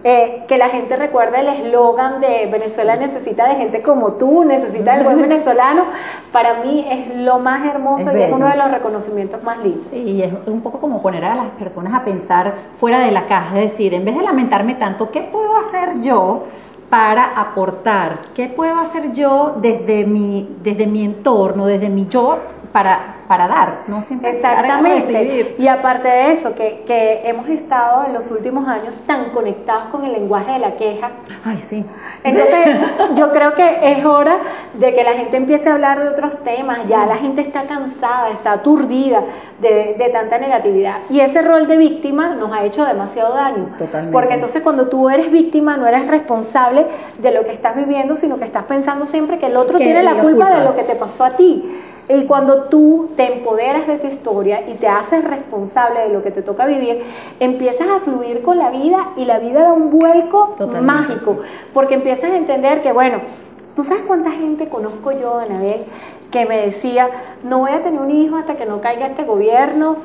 eh, 0.08 0.44
que 0.46 0.56
la 0.56 0.68
gente 0.68 0.94
recuerde 0.94 1.40
el 1.40 1.45
eslogan 1.48 2.20
de 2.20 2.48
Venezuela 2.50 2.96
necesita 2.96 3.48
de 3.48 3.56
gente 3.56 3.82
como 3.82 4.14
tú, 4.14 4.44
necesita 4.44 4.94
del 4.94 5.04
buen 5.04 5.20
venezolano, 5.20 5.84
para 6.32 6.62
mí 6.62 6.86
es 6.90 7.16
lo 7.16 7.38
más 7.38 7.64
hermoso 7.66 8.16
y 8.16 8.22
es 8.22 8.32
uno 8.32 8.48
de 8.48 8.56
los 8.56 8.70
reconocimientos 8.70 9.42
más 9.42 9.58
lindos. 9.58 9.92
y 9.92 10.22
es 10.22 10.32
un 10.46 10.60
poco 10.60 10.78
como 10.78 11.02
poner 11.02 11.24
a 11.24 11.34
las 11.34 11.50
personas 11.50 11.94
a 11.94 12.04
pensar 12.04 12.54
fuera 12.78 12.98
de 12.98 13.10
la 13.10 13.26
caja, 13.26 13.60
es 13.60 13.72
decir, 13.72 13.94
en 13.94 14.04
vez 14.04 14.16
de 14.16 14.22
lamentarme 14.22 14.74
tanto, 14.74 15.10
¿qué 15.10 15.22
puedo 15.22 15.56
hacer 15.56 16.00
yo? 16.00 16.44
para 16.90 17.24
aportar, 17.24 18.18
¿qué 18.34 18.48
puedo 18.48 18.78
hacer 18.78 19.12
yo 19.12 19.56
desde 19.60 20.06
mi, 20.06 20.56
desde 20.62 20.86
mi 20.86 21.04
entorno, 21.04 21.66
desde 21.66 21.88
mi 21.88 22.06
yo, 22.06 22.38
para 22.76 23.16
para 23.26 23.48
dar, 23.48 23.82
no 23.88 24.00
siempre 24.02 24.30
Exactamente. 24.30 25.54
Y 25.58 25.68
aparte 25.68 26.08
de 26.08 26.32
eso, 26.32 26.54
que, 26.54 26.82
que, 26.86 27.22
hemos 27.24 27.48
estado 27.48 28.06
en 28.06 28.12
los 28.12 28.30
últimos 28.30 28.66
años 28.68 28.94
tan 29.06 29.30
conectados 29.30 29.86
con 29.86 30.04
el 30.04 30.12
lenguaje 30.12 30.52
de 30.52 30.58
la 30.58 30.72
queja. 30.72 31.10
Ay, 31.44 31.58
sí. 31.58 31.84
Entonces, 32.24 32.58
yo 33.14 33.32
creo 33.32 33.54
que 33.54 33.92
es 33.92 34.04
hora 34.04 34.38
de 34.74 34.94
que 34.94 35.04
la 35.04 35.12
gente 35.14 35.36
empiece 35.36 35.68
a 35.68 35.74
hablar 35.74 36.00
de 36.00 36.08
otros 36.08 36.42
temas. 36.42 36.80
Ya 36.88 37.06
la 37.06 37.16
gente 37.16 37.40
está 37.40 37.62
cansada, 37.62 38.30
está 38.30 38.52
aturdida 38.52 39.22
de, 39.60 39.96
de 39.98 40.08
tanta 40.10 40.38
negatividad. 40.38 40.98
Y 41.10 41.20
ese 41.20 41.42
rol 41.42 41.66
de 41.66 41.76
víctima 41.76 42.34
nos 42.34 42.52
ha 42.52 42.64
hecho 42.64 42.84
demasiado 42.84 43.34
daño. 43.34 43.74
Totalmente. 43.78 44.12
Porque 44.12 44.34
entonces 44.34 44.62
cuando 44.62 44.88
tú 44.88 45.08
eres 45.08 45.30
víctima 45.30 45.76
no 45.76 45.86
eres 45.86 46.06
responsable 46.08 46.86
de 47.18 47.30
lo 47.32 47.44
que 47.44 47.52
estás 47.52 47.76
viviendo, 47.76 48.16
sino 48.16 48.38
que 48.38 48.44
estás 48.44 48.64
pensando 48.64 49.06
siempre 49.06 49.38
que 49.38 49.46
el 49.46 49.56
otro 49.56 49.78
tiene 49.78 50.02
la 50.02 50.14
culpa 50.18 50.50
de 50.50 50.64
lo 50.64 50.74
que 50.74 50.82
te 50.82 50.94
pasó 50.94 51.24
a 51.24 51.36
ti. 51.36 51.64
Y 52.08 52.24
cuando 52.24 52.64
tú 52.64 53.10
te 53.16 53.32
empoderas 53.32 53.86
de 53.86 53.98
tu 53.98 54.06
historia 54.06 54.68
y 54.68 54.74
te 54.74 54.86
haces 54.86 55.24
responsable 55.24 56.00
de 56.00 56.10
lo 56.10 56.22
que 56.22 56.30
te 56.30 56.42
toca 56.42 56.64
vivir, 56.66 57.02
empiezas 57.40 57.88
a 57.88 57.98
fluir 57.98 58.42
con 58.42 58.58
la 58.58 58.70
vida 58.70 59.10
y 59.16 59.24
la 59.24 59.38
vida 59.38 59.62
da 59.62 59.72
un 59.72 59.90
vuelco 59.90 60.54
mágico, 60.82 61.38
porque 61.74 61.94
empiezas 61.94 62.30
a 62.30 62.36
entender 62.36 62.80
que, 62.80 62.92
bueno, 62.92 63.20
¿tú 63.74 63.82
sabes 63.82 64.04
cuánta 64.06 64.30
gente 64.30 64.68
conozco 64.68 65.10
yo, 65.12 65.38
Anabel, 65.38 65.84
que 66.36 66.46
me 66.46 66.60
decía, 66.60 67.08
no 67.42 67.60
voy 67.60 67.70
a 67.70 67.82
tener 67.82 67.98
un 67.98 68.10
hijo 68.10 68.36
hasta 68.36 68.56
que 68.56 68.66
no 68.66 68.80
caiga 68.80 69.06
este 69.06 69.24
gobierno, 69.24 69.96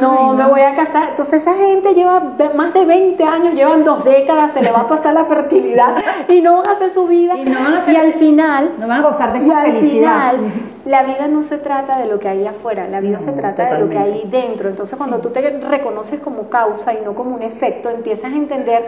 no, 0.00 0.34
me 0.34 0.46
voy 0.46 0.60
a 0.60 0.74
casar. 0.74 1.10
Entonces 1.10 1.42
esa 1.42 1.54
gente 1.54 1.94
lleva 1.94 2.20
más 2.54 2.72
de 2.72 2.84
20 2.84 3.24
años, 3.24 3.54
llevan 3.54 3.82
dos 3.82 4.04
décadas, 4.04 4.52
se 4.52 4.62
le 4.62 4.70
va 4.70 4.80
a 4.80 4.88
pasar 4.88 5.14
la 5.14 5.24
fertilidad 5.24 5.96
y 6.28 6.40
no 6.40 6.58
van 6.58 6.68
a 6.68 6.72
hacer 6.72 6.92
su 6.92 7.06
vida. 7.08 7.36
Y, 7.36 7.44
no 7.44 7.58
van 7.58 7.74
a 7.74 8.00
al 8.00 8.12
final, 8.14 8.70
no 8.78 8.86
van 8.86 9.04
a 9.04 9.08
gozar 9.08 9.32
de 9.32 9.40
esa 9.40 9.62
felicidad. 9.62 10.34
la 10.86 11.02
vida 11.02 11.28
no 11.28 11.42
se 11.42 11.58
trata 11.58 11.98
de 11.98 12.06
lo 12.06 12.18
que 12.18 12.28
hay 12.28 12.46
afuera, 12.46 12.88
la 12.88 13.00
vida 13.00 13.18
se 13.18 13.32
trata 13.32 13.74
de 13.74 13.80
lo 13.80 13.90
que 13.90 13.98
hay 13.98 14.24
dentro. 14.30 14.68
Entonces 14.68 14.96
cuando 14.96 15.18
tú 15.18 15.30
te 15.30 15.40
reconoces 15.40 16.20
como 16.20 16.48
causa 16.48 16.94
y 16.94 16.98
no 17.04 17.14
como 17.14 17.34
un 17.34 17.42
efecto, 17.42 17.90
empiezas 17.90 18.32
a 18.32 18.36
entender 18.36 18.84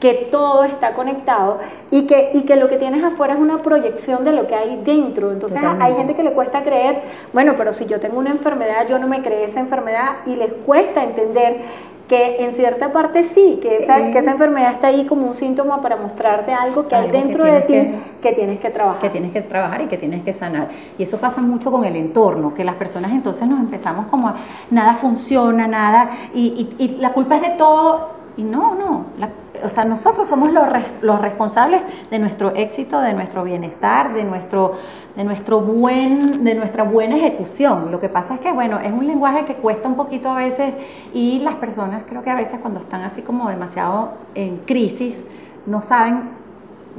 que 0.00 0.28
todo 0.30 0.64
está 0.64 0.94
conectado 0.94 1.58
y 1.90 2.02
que, 2.06 2.30
y 2.34 2.42
que 2.42 2.56
lo 2.56 2.68
que 2.68 2.76
tienes 2.76 3.04
afuera 3.04 3.34
es 3.34 3.40
una 3.40 3.58
proyección 3.58 4.24
de 4.24 4.32
lo 4.32 4.46
que 4.46 4.54
hay 4.54 4.80
dentro. 4.84 5.32
Entonces 5.32 5.60
hay 5.80 5.94
gente 5.94 6.14
que 6.14 6.22
le 6.22 6.32
cuesta 6.32 6.43
creer, 6.50 7.02
bueno, 7.32 7.54
pero 7.56 7.72
si 7.72 7.86
yo 7.86 8.00
tengo 8.00 8.18
una 8.18 8.30
enfermedad, 8.30 8.86
yo 8.88 8.98
no 8.98 9.06
me 9.06 9.22
creé 9.22 9.44
esa 9.44 9.60
enfermedad 9.60 10.18
y 10.26 10.36
les 10.36 10.52
cuesta 10.52 11.02
entender 11.02 11.62
que 12.08 12.44
en 12.44 12.52
cierta 12.52 12.92
parte 12.92 13.24
sí, 13.24 13.58
que, 13.62 13.78
Esa, 13.78 14.10
que 14.10 14.18
esa 14.18 14.32
enfermedad 14.32 14.72
está 14.72 14.88
ahí 14.88 15.06
como 15.06 15.26
un 15.26 15.32
síntoma 15.32 15.80
para 15.80 15.96
mostrarte 15.96 16.52
algo 16.52 16.86
que 16.86 16.94
hay 16.94 17.10
dentro 17.10 17.44
de 17.44 17.60
ti 17.62 17.94
que, 18.20 18.32
tienes 18.32 18.60
que 18.60 18.68
trabajar. 18.68 19.00
Que 19.00 19.10
tienes 19.10 19.32
que 19.32 19.40
trabajar 19.40 19.80
y 19.82 19.86
que 19.86 19.96
tienes 19.96 20.22
que 20.22 20.32
sanar. 20.32 20.68
Y 20.98 21.04
eso 21.04 21.18
pasa 21.18 21.40
mucho 21.40 21.70
con 21.70 21.84
el 21.84 21.96
entorno, 21.96 22.52
que 22.52 22.62
las 22.62 22.74
personas 22.74 23.12
entonces 23.12 23.48
nos 23.48 23.58
empezamos 23.58 24.06
como, 24.06 24.32
nada 24.70 24.94
funciona, 24.94 25.66
nada, 25.66 26.10
y, 26.34 26.74
y, 26.78 26.84
y 26.84 26.88
la 26.98 27.12
culpa 27.12 27.36
es 27.36 27.42
de 27.42 27.50
todo. 27.50 28.10
Y 28.36 28.42
no, 28.42 28.74
no, 28.74 29.06
la, 29.18 29.30
o 29.62 29.68
sea, 29.68 29.84
nosotros 29.84 30.26
somos 30.26 30.52
los, 30.52 30.64
los, 31.00 31.20
responsables 31.20 31.82
de 32.10 32.18
nuestro 32.18 32.54
éxito, 32.56 33.00
de 33.00 33.12
nuestro 33.12 33.44
bienestar, 33.44 34.12
de 34.12 34.24
nuestro, 34.24 34.78
de 35.14 35.24
nuestro 35.24 35.60
buen, 35.60 36.42
de 36.42 36.54
nuestra 36.54 36.82
buena 36.82 37.16
ejecución. 37.16 37.90
Lo 37.92 38.00
que 38.00 38.08
pasa 38.08 38.34
es 38.34 38.40
que, 38.40 38.52
bueno, 38.52 38.80
es 38.80 38.92
un 38.92 39.06
lenguaje 39.06 39.44
que 39.44 39.54
cuesta 39.54 39.88
un 39.88 39.94
poquito 39.94 40.30
a 40.30 40.36
veces 40.36 40.74
y 41.12 41.38
las 41.40 41.54
personas 41.56 42.02
creo 42.08 42.22
que 42.22 42.30
a 42.30 42.34
veces 42.34 42.58
cuando 42.60 42.80
están 42.80 43.02
así 43.02 43.22
como 43.22 43.48
demasiado 43.48 44.14
en 44.34 44.58
crisis 44.58 45.18
no 45.66 45.82
saben 45.82 46.30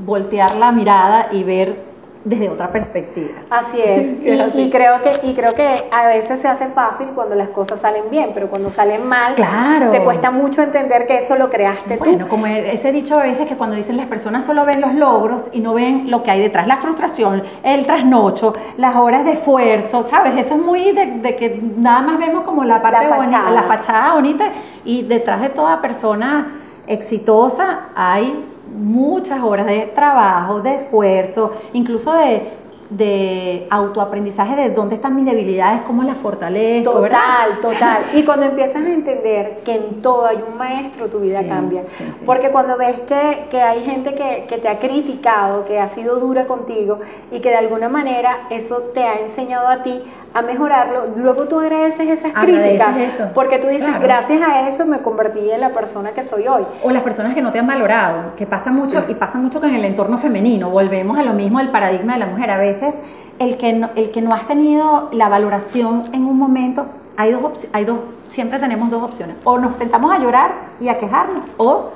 voltear 0.05 0.55
la 0.55 0.71
mirada 0.71 1.29
y 1.31 1.43
ver 1.43 1.94
desde 2.25 2.49
otra 2.49 2.69
perspectiva. 2.71 3.33
Así 3.49 3.79
es. 3.79 4.13
y, 4.55 4.69
creo 4.71 5.01
que, 5.01 5.11
y 5.23 5.33
creo 5.33 5.53
que 5.53 5.85
a 5.91 6.07
veces 6.07 6.41
se 6.41 6.47
hace 6.47 6.67
fácil 6.67 7.07
cuando 7.13 7.35
las 7.35 7.49
cosas 7.49 7.79
salen 7.79 8.09
bien, 8.09 8.31
pero 8.33 8.49
cuando 8.49 8.71
salen 8.71 9.05
mal, 9.07 9.35
claro. 9.35 9.91
te 9.91 10.03
cuesta 10.03 10.31
mucho 10.31 10.63
entender 10.63 11.05
que 11.05 11.17
eso 11.17 11.35
lo 11.35 11.49
creaste 11.49 11.97
tú. 11.97 12.03
Bueno, 12.03 12.27
como 12.27 12.47
ese 12.47 12.91
dicho 12.91 13.19
a 13.19 13.23
veces 13.23 13.47
que 13.47 13.55
cuando 13.55 13.75
dicen 13.75 13.95
las 13.95 14.07
personas 14.07 14.43
solo 14.43 14.65
ven 14.65 14.81
los 14.81 14.95
logros 14.95 15.49
y 15.53 15.59
no 15.59 15.75
ven 15.75 16.09
lo 16.09 16.23
que 16.23 16.31
hay 16.31 16.41
detrás, 16.41 16.67
la 16.67 16.77
frustración, 16.77 17.43
el 17.63 17.85
trasnocho, 17.85 18.55
las 18.77 18.95
horas 18.95 19.23
de 19.23 19.33
esfuerzo, 19.33 20.01
¿sabes? 20.01 20.35
Eso 20.35 20.55
es 20.55 20.61
muy 20.61 20.91
de, 20.91 21.35
que 21.35 21.61
nada 21.77 22.01
más 22.01 22.17
vemos 22.17 22.43
como 22.43 22.63
la 22.63 22.81
parte 22.81 23.07
la 23.07 23.17
fachada. 23.17 23.51
la 23.51 23.63
fachada 23.63 24.13
bonita 24.13 24.45
y 24.83 25.03
detrás 25.03 25.41
de 25.41 25.49
toda 25.49 25.79
persona 25.79 26.61
exitosa 26.87 27.89
hay 27.95 28.54
muchas 28.73 29.41
horas 29.41 29.65
de 29.65 29.81
trabajo, 29.93 30.61
de 30.61 30.75
esfuerzo, 30.75 31.51
incluso 31.73 32.13
de, 32.13 33.67
autoaprendizaje 33.69 34.55
de 34.55 34.69
dónde 34.69 34.95
están 34.95 35.15
mis 35.15 35.25
debilidades, 35.25 35.81
cómo 35.81 36.03
las 36.03 36.17
fortalezco. 36.17 36.91
Total, 36.91 37.57
total. 37.61 38.03
Y 38.13 38.23
cuando 38.23 38.45
empiezas 38.45 38.85
a 38.85 38.89
entender 38.89 39.61
que 39.65 39.75
en 39.75 40.01
todo 40.01 40.25
hay 40.27 40.37
un 40.47 40.57
maestro, 40.57 41.07
tu 41.07 41.19
vida 41.19 41.41
cambia. 41.47 41.83
Porque 42.25 42.49
cuando 42.49 42.77
ves 42.77 43.01
que, 43.01 43.47
que 43.49 43.59
hay 43.59 43.83
gente 43.83 44.13
que, 44.13 44.45
que, 44.47 44.59
te 44.59 44.67
ha 44.67 44.77
criticado, 44.77 45.65
que 45.65 45.79
ha 45.79 45.87
sido 45.87 46.19
dura 46.19 46.45
contigo 46.45 46.99
y 47.31 47.39
que 47.39 47.49
de 47.49 47.57
alguna 47.57 47.89
manera 47.89 48.47
eso 48.51 48.77
te 48.93 49.03
ha 49.03 49.19
enseñado 49.19 49.67
a 49.67 49.81
ti 49.81 50.01
a 50.35 50.41
mejorarlo, 50.41 51.05
luego 51.15 51.45
tú 51.45 51.57
agradeces 51.61 52.09
esas 52.09 52.33
críticas. 52.33 52.97
Eso. 52.97 53.29
Porque 53.33 53.57
tú 53.57 53.67
dices, 53.67 53.89
gracias 54.01 54.41
a 54.41 54.67
eso 54.67 54.85
me 54.85 54.99
convertí 54.99 55.49
en 55.49 55.61
la 55.61 55.69
persona 55.69 56.11
que 56.11 56.23
soy 56.23 56.45
hoy. 56.45 56.63
O 56.83 56.91
las 56.91 57.03
personas 57.03 57.33
que 57.33 57.41
no 57.41 57.53
te 57.53 57.59
han 57.59 57.67
valorado, 57.67 58.35
que 58.35 58.45
pasa 58.45 58.69
mucho, 58.69 59.05
y 59.07 59.13
pasa 59.13 59.37
mucho 59.37 59.61
con 59.61 59.73
el 59.73 59.85
entorno 59.85 60.17
femenino. 60.17 60.69
Volvemos 60.69 61.17
a 61.17 61.23
lo 61.23 61.31
mismo 61.31 61.59
del 61.59 61.69
paradigma 61.69 62.13
de 62.13 62.19
la 62.19 62.25
mujer. 62.25 62.51
A 62.51 62.57
veces 62.57 62.93
el 63.39 63.57
que 63.57 63.71
no, 63.71 63.91
el 63.95 64.11
que 64.11 64.21
no 64.21 64.33
has 64.33 64.45
tenido 64.45 65.07
la 65.13 65.29
valoración 65.29 66.03
en 66.11 66.25
un 66.25 66.37
momento, 66.37 66.85
hay 67.15 67.31
dos, 67.31 67.67
hay 67.71 67.85
dos, 67.85 67.99
siempre 68.27 68.59
tenemos 68.59 68.91
dos 68.91 69.03
opciones. 69.03 69.37
O 69.45 69.57
nos 69.57 69.77
sentamos 69.77 70.13
a 70.13 70.19
llorar 70.19 70.51
y 70.81 70.89
a 70.89 70.97
quejarnos, 70.97 71.43
o 71.55 71.91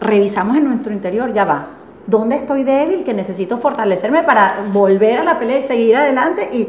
revisamos 0.00 0.56
en 0.56 0.64
nuestro 0.64 0.94
interior, 0.94 1.30
ya 1.34 1.44
va. 1.44 1.66
¿Dónde 2.06 2.36
estoy 2.36 2.64
débil? 2.64 3.04
Que 3.04 3.12
necesito 3.14 3.58
fortalecerme 3.58 4.22
para 4.22 4.56
volver 4.72 5.20
a 5.20 5.24
la 5.24 5.38
pelea 5.38 5.60
y 5.60 5.66
seguir 5.68 5.94
adelante 5.94 6.48
y, 6.52 6.68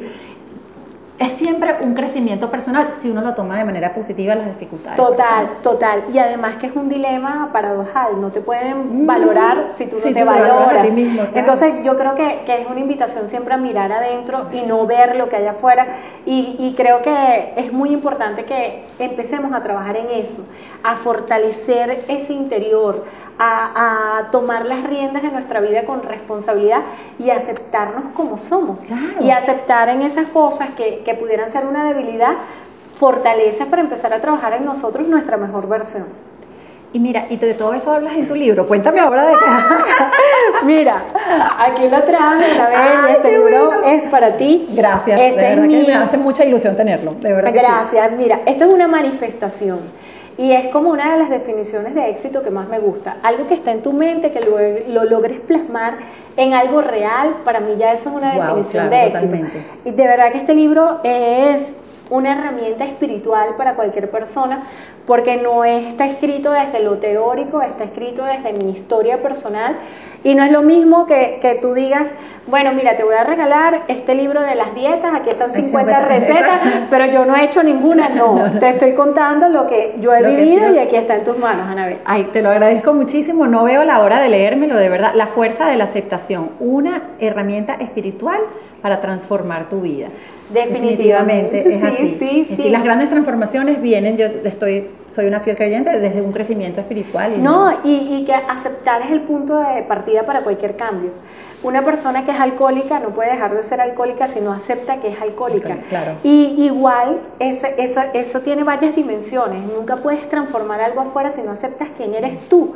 es 1.20 1.34
siempre 1.34 1.78
un 1.82 1.94
crecimiento 1.94 2.50
personal 2.50 2.90
si 2.92 3.10
uno 3.10 3.22
lo 3.22 3.36
toma 3.36 3.58
de 3.58 3.66
manera 3.66 3.94
positiva 3.94 4.34
las 4.34 4.48
dificultades. 4.48 4.98
Total, 4.98 5.58
total. 5.62 6.04
Y 6.12 6.18
además 6.18 6.58
que 6.58 6.68
es 6.68 6.76
un 6.76 6.90
dilema 6.90 7.50
paradojal, 7.54 8.20
no 8.20 8.32
te 8.32 8.42
pueden 8.42 9.04
mm. 9.04 9.06
valorar 9.06 9.70
si 9.76 9.86
tú 9.86 9.98
no 10.04 10.12
te, 10.12 10.24
valoras. 10.24 10.88
Entonces 11.36 11.84
yo 11.84 11.96
creo 11.98 12.16
que, 12.16 12.42
que, 12.46 12.62
es 12.62 12.68
una 12.68 12.80
invitación 12.80 13.28
siempre 13.28 13.54
a 13.54 13.58
mirar 13.58 13.92
adentro 13.92 14.48
y 14.52 14.62
no 14.62 14.88
ver 14.88 15.16
lo 15.16 15.30
que 15.30 15.36
hay 15.36 15.46
afuera. 15.46 15.86
Y, 16.26 16.56
y 16.58 16.74
creo 16.76 17.02
que 17.04 17.54
es 17.58 17.72
muy 17.72 17.92
importante 17.92 18.46
que 18.46 18.86
empecemos 18.98 19.54
a 19.54 19.62
trabajar 19.62 19.98
en 19.98 20.10
eso, 20.10 20.44
a 20.84 20.96
fortalecer 20.96 22.06
ese 22.08 22.34
interior, 22.34 23.06
a, 23.40 24.28
tomar 24.32 24.66
las 24.66 24.84
riendas 24.84 25.24
de 25.24 25.30
nuestra 25.30 25.60
vida 25.60 25.84
con 25.86 26.04
responsabilidad 26.04 26.82
y 27.20 27.30
aceptarnos 27.30 28.06
como 28.14 28.38
somos. 28.38 28.80
Y 29.22 29.32
aceptar 29.32 29.90
en 29.90 30.02
esas 30.02 30.28
cosas 30.28 30.72
que, 30.72 31.02
que 31.04 31.14
pudieran 31.14 31.50
ser 31.50 31.66
una 31.66 31.86
debilidad, 31.86 32.34
fortalezas 32.96 33.68
para 33.68 33.82
empezar 33.82 34.14
a 34.14 34.22
trabajar 34.22 34.54
en 34.54 34.66
nosotros 34.66 35.08
nuestra 35.08 35.38
mejor 35.38 35.68
versión. 35.68 36.06
Y 36.94 37.00
mira, 37.00 37.26
y 37.28 37.38
de 37.38 37.56
todo 37.56 37.74
eso 37.74 37.92
hablas 37.92 38.16
en 38.16 38.28
tu 38.28 38.36
libro. 38.36 38.68
Cuéntame 38.68 39.00
ahora 39.00 39.28
de 39.28 39.34
qué. 39.34 40.66
mira, 40.66 41.04
aquí 41.58 41.90
lo 41.90 42.04
traje, 42.04 42.54
la 42.54 42.70
ves, 42.70 43.16
este 43.16 43.32
libro 43.32 43.84
es 43.84 44.04
para 44.12 44.38
ti. 44.38 44.68
Gracias. 44.76 45.20
Este 45.20 45.42
de 45.42 45.56
verdad 45.56 45.68
que 45.68 45.88
me 45.88 45.96
hace 45.96 46.18
mucha 46.20 46.46
ilusión 46.46 46.78
tenerlo. 46.78 47.16
De 47.16 47.34
verdad 47.34 47.52
Gracias. 47.52 48.12
Mira, 48.12 48.42
esto 48.46 48.66
es 48.66 48.72
una 48.72 48.88
manifestación. 48.88 49.80
Y 50.38 50.52
es 50.52 50.68
como 50.70 50.90
una 50.90 51.14
de 51.14 51.20
las 51.20 51.30
definiciones 51.30 51.94
de 51.94 52.10
éxito 52.10 52.42
que 52.44 52.50
más 52.50 52.68
me 52.68 52.80
gusta. 52.80 53.18
Algo 53.24 53.46
que 53.48 53.54
está 53.54 53.72
en 53.72 53.82
tu 53.82 53.94
mente, 53.94 54.32
que 54.32 54.40
lo, 54.42 55.04
logres 55.06 55.40
plasmar 55.42 55.98
en 56.36 56.54
algo 56.54 56.82
real, 56.82 57.38
para 57.44 57.60
mí 57.60 57.76
ya 57.78 57.94
eso 57.94 58.10
es 58.10 58.16
una 58.16 58.34
definición 58.34 58.90
de 58.90 59.08
éxito. 59.08 59.36
Y 59.86 59.92
de 59.92 60.04
verdad 60.04 60.32
que 60.32 60.40
este 60.40 60.56
libro 60.56 61.00
es 61.04 61.76
una 62.10 62.34
herramienta 62.34 62.86
espiritual 62.86 63.56
para 63.58 63.76
cualquier 63.76 64.10
persona, 64.10 64.64
porque 65.06 65.38
no 65.38 65.64
está 65.66 66.06
escrito 66.06 66.52
desde 66.52 66.80
lo 66.80 66.98
teórico, 66.98 67.62
está 67.62 67.84
escrito 67.84 68.24
desde 68.26 68.54
mi 68.54 68.72
historia 68.72 69.22
personal. 69.22 69.78
Y 70.24 70.36
no 70.36 70.44
es 70.44 70.52
lo 70.52 70.62
mismo 70.62 71.06
que, 71.06 71.40
que 71.42 71.56
tú 71.56 71.74
digas, 71.74 72.10
bueno, 72.48 72.74
mira, 72.74 72.96
te 72.96 73.04
voy 73.04 73.16
a 73.16 73.24
regalar 73.24 73.84
este 73.88 74.16
libro 74.16 74.42
de 74.42 74.56
las 74.56 74.76
dietas, 74.76 75.14
aquí 75.16 75.30
están 75.30 75.54
50 75.54 76.00
recetas, 76.06 76.60
pero 76.90 77.06
yo 77.06 77.26
no 77.26 77.36
he 77.36 77.44
hecho 77.44 77.64
ninguna, 77.64 78.10
no, 78.10 78.60
te 78.60 78.70
estoy 78.70 78.94
contando 78.94 79.48
lo 79.48 79.66
que 79.68 79.96
yo 80.00 80.14
he 80.14 80.22
vivido 80.36 80.74
y 80.74 80.78
aquí 80.78 80.96
está 80.96 81.16
en 81.16 81.24
tus 81.24 81.38
manos, 81.38 81.72
Anabel. 81.72 81.98
Ay, 82.06 82.30
te 82.34 82.42
lo 82.42 82.50
agradezco 82.50 82.94
muchísimo, 82.94 83.48
no 83.48 83.64
veo 83.64 83.84
la 83.84 84.02
hora 84.02 84.20
de 84.20 84.30
leérmelo, 84.30 84.76
de 84.76 84.90
verdad, 84.90 85.14
la 85.16 85.28
fuerza 85.28 85.68
de 85.68 85.78
la 85.78 85.86
aceptación, 85.86 86.52
una 86.60 87.04
herramienta 87.20 87.76
espiritual 87.76 88.40
para 88.84 89.00
transformar 89.00 89.70
tu 89.70 89.80
vida. 89.80 90.10
Definitivamente, 90.50 91.74
es 91.74 91.82
así. 91.82 92.18
Sí, 92.20 92.46
sí. 92.54 92.70
las 92.70 92.84
grandes 92.84 93.10
transformaciones 93.10 93.82
vienen, 93.82 94.18
yo 94.18 94.26
estoy, 94.26 94.90
soy 95.16 95.26
una 95.26 95.40
fiel 95.40 95.56
creyente 95.56 95.98
desde 96.00 96.22
un 96.22 96.34
crecimiento 96.34 96.82
espiritual. 96.82 97.32
Y 97.38 97.42
no, 97.42 97.72
y, 97.86 98.18
y 98.18 98.26
que 98.26 98.34
aceptar 98.34 99.02
es 99.04 99.12
el 99.12 99.22
punto 99.22 99.58
de 99.58 99.84
partida 99.84 100.24
para 100.26 100.42
cualquier 100.42 100.76
cambio. 100.76 101.12
Una 101.64 101.82
persona 101.82 102.26
que 102.26 102.32
es 102.32 102.40
alcohólica 102.40 103.00
no 103.00 103.10
puede 103.10 103.32
dejar 103.32 103.56
de 103.56 103.64
ser 103.64 103.80
alcohólica 103.80 104.28
si 104.28 104.42
no 104.42 104.52
acepta 104.52 104.98
que 104.98 105.08
es 105.08 105.22
alcohólica. 105.22 105.78
Claro. 105.88 106.18
Y 106.22 106.56
igual, 106.58 107.22
eso, 107.40 108.42
tiene 108.42 108.64
varias 108.64 108.96
dimensiones. 108.96 109.66
Nunca 109.74 109.96
puedes 109.96 110.28
transformar 110.28 110.82
algo 110.82 111.02
afuera 111.02 111.32
si 111.32 111.42
no 111.42 111.52
aceptas 111.52 111.88
quién 111.96 112.14
eres 112.16 112.38
tú. 112.50 112.74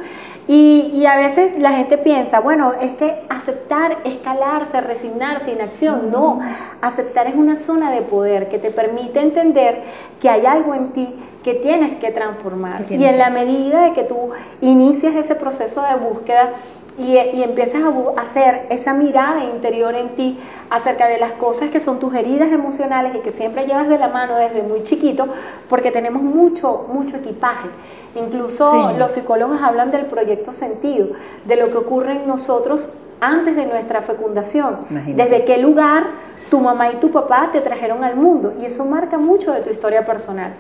Y, 0.47 0.91
y, 0.93 1.05
a 1.05 1.17
veces 1.17 1.59
la 1.59 1.73
gente 1.73 1.97
piensa, 1.97 2.39
bueno, 2.39 2.71
es 2.79 2.91
que 2.91 3.21
aceptar, 3.27 3.97
escalarse, 4.05 4.79
resignarse, 4.79 5.51
inacción. 5.51 6.09
No, 6.09 6.39
aceptar 6.81 7.27
es 7.27 7.35
una 7.35 7.57
zona 7.57 7.91
de 7.91 8.01
poder 8.01 8.47
que 8.47 8.57
te 8.57 8.71
permite 8.71 9.19
entender 9.19 9.83
que 10.21 10.29
hay 10.29 10.45
algo 10.45 10.73
en 10.73 10.93
ti 10.93 11.13
que 11.43 11.53
tienes 11.53 11.95
que 11.95 12.11
transformar. 12.11 12.85
Y 12.89 13.03
en 13.05 13.17
la 13.17 13.29
medida 13.29 13.83
de 13.83 13.93
que 13.93 14.03
tú 14.03 14.31
inicias 14.61 15.15
ese 15.15 15.33
proceso 15.35 15.81
de 15.81 15.95
búsqueda, 15.95 16.51
y, 16.97 17.13
y, 17.13 17.43
empiezas 17.43 17.83
a 17.83 18.21
hacer 18.21 18.65
esa 18.69 18.93
mirada 18.93 19.43
interior 19.43 19.93
en 19.95 20.15
ti 20.15 20.39
acerca 20.69 21.07
de 21.07 21.17
las 21.19 21.33
cosas 21.33 21.69
que 21.69 21.79
son 21.79 21.99
tus 21.99 22.13
heridas 22.15 22.51
emocionales 22.51 23.15
y 23.15 23.19
que 23.19 23.31
siempre 23.31 23.65
llevas 23.67 23.87
de 23.87 23.97
la 23.97 24.07
mano 24.07 24.35
desde 24.35 24.63
muy 24.63 24.83
chiquito, 24.83 25.27
porque 25.69 25.91
tenemos 25.91 26.21
mucho, 26.23 26.87
mucho 26.91 27.17
equipaje. 27.17 27.67
Incluso 28.15 28.93
los 28.93 29.11
psicólogos 29.11 29.61
hablan 29.61 29.91
del 29.91 30.05
proyecto 30.07 30.51
sentido, 30.51 31.09
de 31.45 31.55
lo 31.55 31.69
que 31.69 31.77
ocurre 31.77 32.13
en 32.13 32.27
nosotros 32.27 32.89
antes 33.19 33.55
de 33.55 33.65
nuestra 33.65 34.01
fecundación, 34.01 34.77
desde 35.15 35.45
qué 35.45 35.57
lugar 35.57 36.05
tu 36.49 36.59
mamá 36.59 36.89
y 36.91 36.95
tu 36.95 37.11
papá 37.11 37.49
te 37.51 37.61
trajeron 37.61 38.03
al 38.03 38.15
mundo 38.15 38.53
y 38.59 38.65
eso 38.65 38.85
marca 38.85 39.17
mucho 39.17 39.51
de 39.51 39.61
tu 39.61 39.69
historia 39.69 40.05
personal. 40.05 40.53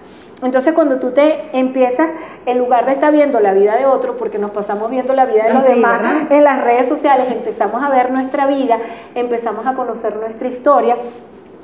Entonces 0.43 0.73
cuando 0.73 0.99
tú 0.99 1.11
te 1.11 1.57
empiezas, 1.57 2.09
en 2.45 2.57
lugar 2.57 2.85
de 2.85 2.91
estar 2.91 3.11
viendo 3.11 3.39
la 3.39 3.53
vida 3.53 3.75
de 3.75 3.85
otro, 3.85 4.17
porque 4.17 4.37
nos 4.37 4.51
pasamos 4.51 4.91
viendo 4.91 5.13
la 5.13 5.25
vida 5.25 5.45
de 5.45 5.53
los 5.53 5.63
demás 5.63 6.01
en 6.29 6.43
las 6.43 6.63
redes 6.63 6.87
sociales, 6.87 7.31
empezamos 7.31 7.83
a 7.83 7.89
ver 7.89 8.11
nuestra 8.11 8.45
vida, 8.45 8.77
empezamos 9.15 9.65
a 9.65 9.73
conocer 9.73 10.15
nuestra 10.17 10.47
historia 10.47 10.95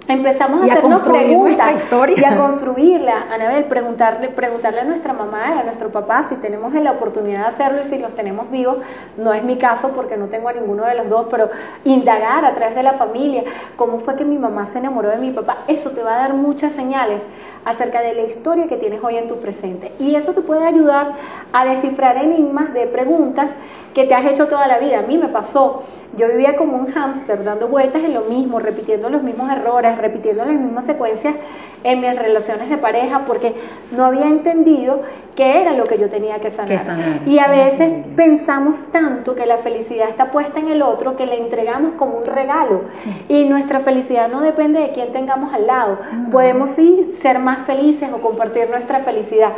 empezamos 0.07 0.61
a 0.61 0.65
hacernos 0.65 1.01
preguntas 1.01 1.73
y 2.15 2.23
a 2.23 2.37
construirla. 2.37 3.25
Anabel, 3.31 3.65
preguntarle, 3.65 4.29
preguntarle 4.29 4.81
a 4.81 4.83
nuestra 4.83 5.13
mamá 5.13 5.55
y 5.55 5.59
a 5.59 5.63
nuestro 5.63 5.89
papá 5.89 6.23
si 6.23 6.35
tenemos 6.35 6.73
la 6.73 6.91
oportunidad 6.91 7.41
de 7.41 7.45
hacerlo 7.45 7.81
y 7.81 7.85
si 7.85 7.97
los 7.97 8.13
tenemos 8.13 8.49
vivos. 8.51 8.77
No 9.17 9.33
es 9.33 9.43
mi 9.43 9.57
caso 9.57 9.89
porque 9.89 10.17
no 10.17 10.27
tengo 10.27 10.49
a 10.49 10.53
ninguno 10.53 10.85
de 10.85 10.95
los 10.95 11.09
dos, 11.09 11.27
pero 11.29 11.49
indagar 11.85 12.45
a 12.45 12.53
través 12.53 12.75
de 12.75 12.83
la 12.83 12.93
familia 12.93 13.43
cómo 13.75 13.99
fue 13.99 14.15
que 14.15 14.25
mi 14.25 14.37
mamá 14.37 14.65
se 14.65 14.79
enamoró 14.79 15.09
de 15.09 15.17
mi 15.17 15.31
papá, 15.31 15.59
eso 15.67 15.91
te 15.91 16.03
va 16.03 16.15
a 16.15 16.17
dar 16.17 16.33
muchas 16.33 16.73
señales 16.73 17.23
acerca 17.65 18.01
de 18.01 18.13
la 18.13 18.21
historia 18.23 18.67
que 18.67 18.77
tienes 18.77 19.03
hoy 19.03 19.17
en 19.17 19.27
tu 19.27 19.37
presente. 19.37 19.91
Y 19.99 20.15
eso 20.15 20.33
te 20.33 20.41
puede 20.41 20.65
ayudar 20.65 21.13
a 21.51 21.65
descifrar 21.65 22.17
enigmas 22.17 22.73
de 22.73 22.87
preguntas 22.87 23.55
que 23.93 24.05
te 24.05 24.15
has 24.15 24.25
hecho 24.25 24.47
toda 24.47 24.67
la 24.67 24.79
vida. 24.79 24.99
A 24.99 25.01
mí 25.03 25.17
me 25.17 25.27
pasó, 25.27 25.83
yo 26.17 26.27
vivía 26.27 26.55
como 26.55 26.77
un 26.77 26.87
hámster 26.87 27.43
dando 27.43 27.67
vueltas 27.67 28.03
en 28.03 28.13
lo 28.13 28.21
mismo, 28.21 28.59
repitiendo 28.59 29.09
los 29.09 29.23
mismos 29.23 29.51
errores, 29.51 29.97
repitiendo 29.97 30.43
las 30.45 30.55
mismas 30.55 30.85
secuencias 30.85 31.35
en 31.83 31.99
mis 31.99 32.17
relaciones 32.17 32.69
de 32.69 32.77
pareja 32.77 33.23
porque 33.25 33.53
no 33.91 34.05
había 34.05 34.27
entendido 34.27 35.01
qué 35.35 35.61
era 35.61 35.73
lo 35.73 35.83
que 35.83 35.97
yo 35.97 36.09
tenía 36.09 36.39
que 36.39 36.51
sanar. 36.51 37.21
Y 37.25 37.39
a 37.39 37.47
veces 37.47 37.91
pensamos 38.15 38.79
tanto 38.91 39.35
que 39.35 39.45
la 39.45 39.57
felicidad 39.57 40.07
está 40.09 40.31
puesta 40.31 40.59
en 40.59 40.69
el 40.69 40.81
otro 40.81 41.15
que 41.15 41.25
le 41.25 41.39
entregamos 41.39 41.93
como 41.97 42.17
un 42.17 42.25
regalo. 42.25 42.81
Y 43.27 43.45
nuestra 43.45 43.79
felicidad 43.79 44.29
no 44.29 44.41
depende 44.41 44.79
de 44.79 44.91
quién 44.91 45.11
tengamos 45.11 45.53
al 45.53 45.67
lado. 45.67 45.97
Podemos 46.31 46.71
sí 46.71 47.11
ser 47.19 47.39
más 47.39 47.52
felices 47.59 48.09
o 48.13 48.21
compartir 48.21 48.69
nuestra 48.69 48.99
felicidad. 48.99 49.51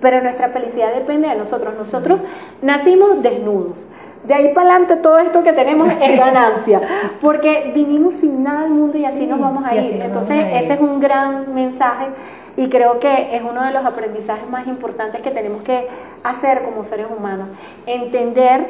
Pero 0.00 0.20
nuestra 0.22 0.48
felicidad 0.48 0.94
depende 0.94 1.28
de 1.28 1.36
nosotros. 1.36 1.74
Nosotros 1.74 2.20
nacimos 2.60 3.22
desnudos, 3.22 3.86
de 4.24 4.32
ahí 4.32 4.54
para 4.54 4.70
adelante 4.70 4.96
todo 5.02 5.18
esto 5.18 5.42
que 5.42 5.52
tenemos 5.52 5.92
es 6.00 6.18
ganancia, 6.18 6.80
porque 7.20 7.72
vinimos 7.74 8.16
sin 8.16 8.42
nada 8.42 8.62
al 8.62 8.70
mundo 8.70 8.96
y 8.96 9.04
así 9.04 9.26
nos 9.26 9.38
vamos 9.38 9.64
a 9.64 9.74
ir. 9.74 10.00
Entonces, 10.00 10.46
ese 10.54 10.74
es 10.74 10.80
un 10.80 10.98
gran 10.98 11.54
mensaje 11.54 12.06
y 12.56 12.68
creo 12.68 12.98
que 13.00 13.36
es 13.36 13.42
uno 13.42 13.62
de 13.64 13.72
los 13.72 13.84
aprendizajes 13.84 14.48
más 14.48 14.66
importantes 14.66 15.20
que 15.20 15.30
tenemos 15.30 15.62
que 15.62 15.88
hacer 16.22 16.62
como 16.62 16.84
seres 16.84 17.06
humanos, 17.14 17.48
entender 17.86 18.66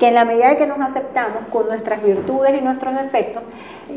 que 0.00 0.08
en 0.08 0.14
la 0.14 0.24
medida 0.24 0.48
de 0.48 0.56
que 0.56 0.66
nos 0.66 0.80
aceptamos 0.80 1.44
con 1.52 1.68
nuestras 1.68 2.02
virtudes 2.02 2.58
y 2.58 2.64
nuestros 2.64 2.94
defectos, 2.94 3.42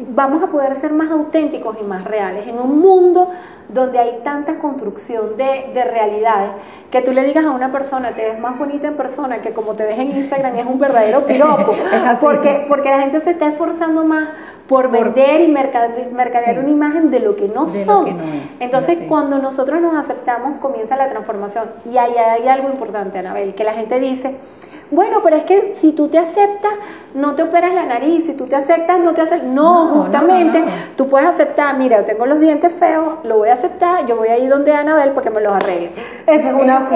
vamos 0.09 0.43
a 0.43 0.47
poder 0.47 0.75
ser 0.75 0.91
más 0.91 1.09
auténticos 1.09 1.77
y 1.79 1.83
más 1.85 2.03
reales. 2.03 2.45
En 2.45 2.59
un 2.59 2.77
mundo 2.77 3.29
donde 3.69 3.99
hay 3.99 4.19
tanta 4.21 4.57
construcción 4.57 5.37
de, 5.37 5.71
de, 5.73 5.83
realidades, 5.85 6.51
que 6.91 7.01
tú 7.01 7.13
le 7.13 7.23
digas 7.23 7.45
a 7.45 7.51
una 7.51 7.71
persona, 7.71 8.11
te 8.11 8.25
ves 8.25 8.37
más 8.37 8.59
bonita 8.59 8.87
en 8.87 8.97
persona 8.97 9.41
que 9.41 9.53
como 9.53 9.75
te 9.75 9.85
ves 9.85 9.97
en 9.97 10.17
Instagram, 10.17 10.57
es 10.57 10.65
un 10.65 10.77
verdadero 10.77 11.21
piropo, 11.25 11.73
porque, 12.19 12.65
porque 12.67 12.89
la 12.89 12.99
gente 12.99 13.21
se 13.21 13.31
está 13.31 13.47
esforzando 13.47 14.03
más 14.03 14.27
por, 14.67 14.91
vender 14.91 15.39
y 15.39 15.47
mercadear, 15.47 16.59
una 16.59 16.69
imagen 16.69 17.11
de 17.11 17.21
lo 17.21 17.37
que 17.37 17.47
no 17.47 17.69
son. 17.69 18.19
Entonces, 18.59 18.99
cuando 19.07 19.37
nosotros 19.37 19.81
nos 19.81 19.95
aceptamos, 19.95 20.59
comienza 20.59 20.97
la 20.97 21.07
transformación. 21.07 21.69
Y 21.89 21.97
ahí 21.97 22.13
hay 22.17 22.47
algo 22.49 22.69
importante, 22.69 23.19
Anabel, 23.19 23.55
que 23.55 23.63
la 23.63 23.73
gente 23.73 23.99
dice, 24.01 24.35
bueno, 24.93 25.19
pero 25.23 25.35
es 25.35 25.43
que 25.43 25.73
si 25.73 25.91
tú 25.91 26.07
te 26.07 26.17
aceptas, 26.17 26.73
no 27.13 27.35
te 27.35 27.43
operas 27.43 27.73
la 27.73 27.85
nariz, 27.85 28.25
si 28.25 28.33
tú 28.33 28.45
te 28.45 28.55
aceptas, 28.55 28.99
no 28.99 29.13
te 29.13 29.21
haces... 29.21 29.43
No, 29.43 29.87
justamente, 29.87 30.63
tú 30.95 31.07
puedes 31.07 31.27
aceptar, 31.27 31.77
mira, 31.77 31.99
yo 31.99 32.05
tengo 32.05 32.25
los 32.25 32.39
dientes 32.39 32.73
feos, 32.73 33.15
lo 33.23 33.37
voy 33.37 33.49
a 33.49 33.53
aceptar, 33.53 34.05
yo 34.07 34.15
voy 34.15 34.29
a 34.29 34.37
ir 34.37 34.49
donde 34.49 34.73
Anabel 34.73 35.11
porque 35.11 35.29
me 35.29 35.41
los 35.41 35.53
arregle. 35.53 35.91
Esa 36.27 36.49
es 36.49 36.55
una, 36.55 36.87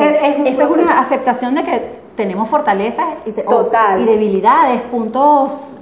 eso 0.45 0.63
es 0.63 0.69
una 0.69 0.99
aceptación 0.99 1.55
de 1.55 1.63
que 1.63 1.81
tenemos 2.15 2.49
fortalezas 2.49 3.05
y, 3.25 3.29
y, 3.29 4.05
debilidades, 4.05 4.81
puntos 4.83 5.73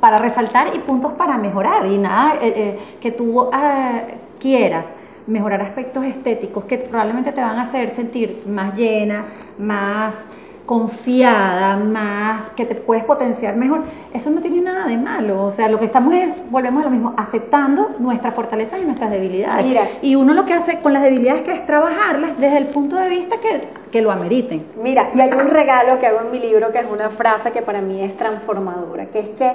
para 0.00 0.18
resaltar 0.18 0.74
y 0.74 0.78
puntos 0.78 1.12
para 1.12 1.36
mejorar. 1.36 1.86
Y 1.86 1.98
nada, 1.98 2.34
eh, 2.40 2.52
eh, 2.56 2.78
que 3.00 3.12
tú 3.12 3.48
ah, 3.52 4.00
quieras 4.40 4.86
mejorar 5.26 5.62
aspectos 5.62 6.04
estéticos 6.04 6.64
que 6.64 6.78
probablemente 6.78 7.30
te 7.32 7.40
van 7.40 7.56
a 7.58 7.62
hacer 7.62 7.94
sentir 7.94 8.42
más 8.46 8.74
llena, 8.74 9.24
más 9.58 10.26
confiada, 10.66 11.76
más, 11.76 12.50
que 12.50 12.64
te 12.64 12.74
puedes 12.74 13.04
potenciar 13.04 13.56
mejor, 13.56 13.82
eso 14.14 14.30
no 14.30 14.40
tiene 14.40 14.60
nada 14.60 14.86
de 14.86 14.96
malo. 14.96 15.44
O 15.44 15.50
sea, 15.50 15.68
lo 15.68 15.78
que 15.78 15.84
estamos 15.84 16.14
es, 16.14 16.28
volvemos 16.50 16.82
a 16.82 16.84
lo 16.84 16.90
mismo, 16.90 17.14
aceptando 17.16 17.90
nuestras 17.98 18.34
fortalezas 18.34 18.80
y 18.80 18.84
nuestras 18.84 19.10
debilidades. 19.10 19.66
y 20.02 20.14
uno 20.14 20.34
lo 20.34 20.44
que 20.44 20.54
hace 20.54 20.80
con 20.80 20.92
las 20.92 21.02
debilidades 21.02 21.42
que 21.42 21.52
es 21.52 21.66
trabajarlas 21.66 22.38
desde 22.38 22.58
el 22.58 22.66
punto 22.66 22.96
de 22.96 23.08
vista 23.08 23.36
que, 23.38 23.68
que 23.90 24.02
lo 24.02 24.12
ameriten. 24.12 24.64
Mira, 24.82 25.10
y 25.14 25.20
hay 25.20 25.32
un 25.32 25.48
regalo 25.48 25.98
que 25.98 26.06
hago 26.06 26.20
en 26.20 26.30
mi 26.30 26.38
libro 26.38 26.70
que 26.70 26.78
es 26.78 26.86
una 26.90 27.10
frase 27.10 27.50
que 27.50 27.62
para 27.62 27.80
mí 27.80 28.00
es 28.02 28.16
transformadora, 28.16 29.06
que 29.06 29.20
es 29.20 29.28
que 29.30 29.52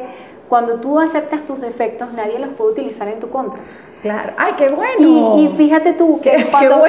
cuando 0.50 0.80
tú 0.80 1.00
aceptas 1.00 1.44
tus 1.44 1.60
defectos, 1.60 2.14
nadie 2.14 2.40
los 2.40 2.54
puede 2.54 2.72
utilizar 2.72 3.08
en 3.08 3.20
tu 3.20 3.30
contra. 3.30 3.60
Claro, 4.02 4.34
ay, 4.38 4.54
qué 4.58 4.70
bueno. 4.70 5.38
Y, 5.38 5.48
fíjate 5.50 5.94
tú 5.94 6.20
que 6.22 6.48
cuando, 6.52 6.84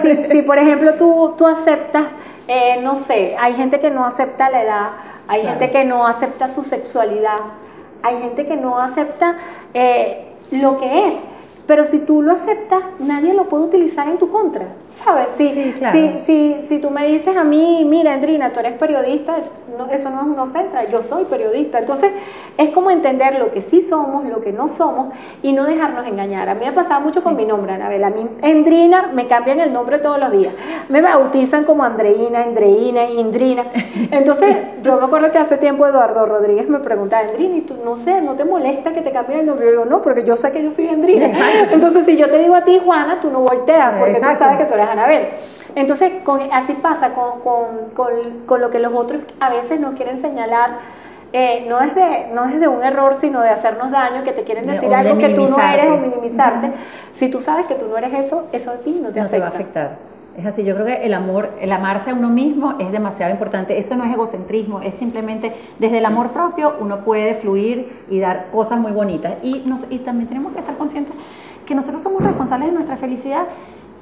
si, 0.00 0.24
si, 0.24 0.42
por 0.42 0.58
ejemplo 0.58 0.94
tú, 0.94 1.34
tú 1.36 1.46
aceptas 1.46 2.16
eh, 2.48 2.80
no 2.82 2.96
sé, 2.96 3.36
hay 3.38 3.54
gente 3.54 3.78
que 3.78 3.90
no 3.90 4.06
acepta 4.06 4.48
la 4.48 4.62
edad, 4.62 4.90
hay 5.28 5.42
gente 5.42 5.68
que 5.68 5.84
no 5.84 6.06
acepta 6.06 6.48
su 6.48 6.64
sexualidad, 6.64 7.38
hay 8.02 8.20
gente 8.20 8.46
que 8.46 8.56
no 8.56 8.80
acepta 8.80 9.36
eh, 9.74 10.26
lo 10.50 10.80
que 10.80 11.08
es. 11.08 11.16
Pero 11.68 11.84
si 11.84 11.98
tú 11.98 12.22
lo 12.22 12.32
aceptas, 12.32 12.80
nadie 12.98 13.34
lo 13.34 13.44
puede 13.44 13.64
utilizar 13.64 14.08
en 14.08 14.16
tu 14.16 14.30
contra, 14.30 14.64
¿sabes? 14.88 15.26
Si, 15.36 15.52
sí, 15.52 15.74
si, 15.92 16.20
si, 16.24 16.62
si, 16.62 16.78
tú 16.78 16.88
me 16.88 17.06
dices 17.06 17.36
a 17.36 17.44
mí, 17.44 17.84
mira, 17.84 18.14
Andrina, 18.14 18.54
tú 18.54 18.60
eres 18.60 18.72
periodista, 18.72 19.36
eso 19.92 20.08
no 20.08 20.22
es 20.22 20.26
una 20.26 20.44
ofensa, 20.44 20.84
yo 20.84 21.02
soy 21.02 21.24
periodista. 21.24 21.80
Entonces, 21.80 22.10
es 22.56 22.70
como 22.70 22.90
entender 22.90 23.38
lo 23.38 23.52
que 23.52 23.60
sí 23.60 23.82
somos, 23.82 24.24
lo 24.24 24.40
que 24.40 24.50
no 24.50 24.68
somos 24.68 25.12
y 25.42 25.52
no 25.52 25.64
dejarnos 25.64 26.06
engañar. 26.06 26.48
A 26.48 26.54
mí 26.54 26.60
me 26.60 26.68
ha 26.68 26.74
pasado 26.74 27.02
mucho 27.02 27.22
con 27.22 27.36
mi 27.36 27.44
nombre, 27.44 27.74
Anabel. 27.74 28.02
A 28.02 28.08
mí, 28.08 28.26
Andrina, 28.42 29.10
me 29.12 29.26
cambian 29.26 29.60
el 29.60 29.70
nombre 29.70 29.98
todos 29.98 30.18
los 30.18 30.32
días. 30.32 30.54
Me 30.88 31.02
bautizan 31.02 31.64
como 31.64 31.84
Andreina, 31.84 32.44
Andreina, 32.44 33.04
Indrina. 33.04 33.64
Entonces, 34.10 34.56
yo 34.82 34.96
me 34.96 35.04
acuerdo 35.04 35.30
que 35.30 35.36
hace 35.36 35.58
tiempo 35.58 35.86
Eduardo 35.86 36.24
Rodríguez 36.24 36.66
me 36.66 36.78
preguntaba, 36.78 37.22
Andrina, 37.28 37.58
¿y 37.58 37.60
tú 37.60 37.76
no 37.84 37.96
sé, 37.96 38.22
no 38.22 38.36
te 38.36 38.46
molesta 38.46 38.94
que 38.94 39.02
te 39.02 39.10
cambien 39.10 39.40
el 39.40 39.46
nombre? 39.46 39.66
Yo 39.66 39.72
digo, 39.72 39.84
no, 39.84 40.00
porque 40.00 40.24
yo 40.24 40.34
sé 40.34 40.50
que 40.50 40.62
yo 40.62 40.70
soy 40.70 40.88
Andrina. 40.88 41.30
Entonces, 41.72 42.04
si 42.06 42.16
yo 42.16 42.28
te 42.28 42.38
digo 42.38 42.54
a 42.54 42.62
ti, 42.62 42.80
Juana, 42.84 43.20
tú 43.20 43.30
no 43.30 43.40
volteas 43.40 43.94
porque 43.98 44.14
tú 44.14 44.36
sabes 44.36 44.58
que 44.58 44.64
tú 44.64 44.74
eres 44.74 44.88
Anabel. 44.88 45.28
Entonces, 45.74 46.12
así 46.52 46.72
pasa 46.74 47.12
con, 47.12 48.60
lo 48.60 48.70
que 48.70 48.78
los 48.78 48.92
otros 48.94 49.22
a 49.40 49.50
veces 49.50 49.80
nos 49.80 49.94
quieren 49.94 50.18
señalar. 50.18 50.98
Eh, 51.32 51.66
no, 51.68 51.80
es 51.80 51.94
de, 51.94 52.28
no 52.32 52.46
es 52.46 52.58
de 52.58 52.68
un 52.68 52.82
error, 52.82 53.14
sino 53.20 53.42
de 53.42 53.50
hacernos 53.50 53.90
daño, 53.90 54.24
que 54.24 54.32
te 54.32 54.44
quieren 54.44 54.66
decir 54.66 54.92
algo 54.94 55.18
que 55.18 55.28
tú 55.30 55.46
no 55.46 55.60
eres 55.60 55.90
o 55.90 55.98
minimizarte. 55.98 56.72
Si 57.12 57.28
tú 57.28 57.40
sabes 57.40 57.66
que 57.66 57.74
tú 57.74 57.86
no 57.86 57.98
eres 57.98 58.14
eso, 58.14 58.48
eso 58.52 58.70
a 58.70 58.76
ti 58.76 58.98
no 59.02 59.10
te, 59.10 59.38
va 59.38 59.46
a 59.46 59.48
afectar. 59.48 59.98
Es 60.38 60.46
así, 60.46 60.64
yo 60.64 60.74
creo 60.74 60.86
que 60.86 61.04
el 61.04 61.12
amor, 61.14 61.50
el 61.60 61.70
amarse 61.72 62.10
a 62.10 62.14
uno 62.14 62.28
mismo 62.30 62.76
es 62.78 62.92
demasiado 62.92 63.30
importante. 63.30 63.76
Eso 63.76 63.94
no 63.96 64.04
es 64.04 64.12
egocentrismo, 64.12 64.80
es 64.80 64.94
simplemente 64.94 65.52
desde 65.78 65.98
el 65.98 66.06
amor 66.06 66.30
propio 66.30 66.74
uno 66.80 67.00
puede 67.00 67.34
fluir 67.34 68.04
y 68.08 68.20
dar 68.20 68.46
cosas 68.50 68.78
muy 68.78 68.92
bonitas. 68.92 69.34
Y, 69.42 69.64
y 69.90 69.98
también 69.98 70.28
tenemos 70.28 70.52
que 70.52 70.60
estar 70.60 70.76
conscientes 70.76 71.14
que 71.68 71.74
nosotros 71.74 72.02
somos 72.02 72.24
responsables 72.24 72.70
de 72.70 72.74
nuestra 72.74 72.96
felicidad 72.96 73.46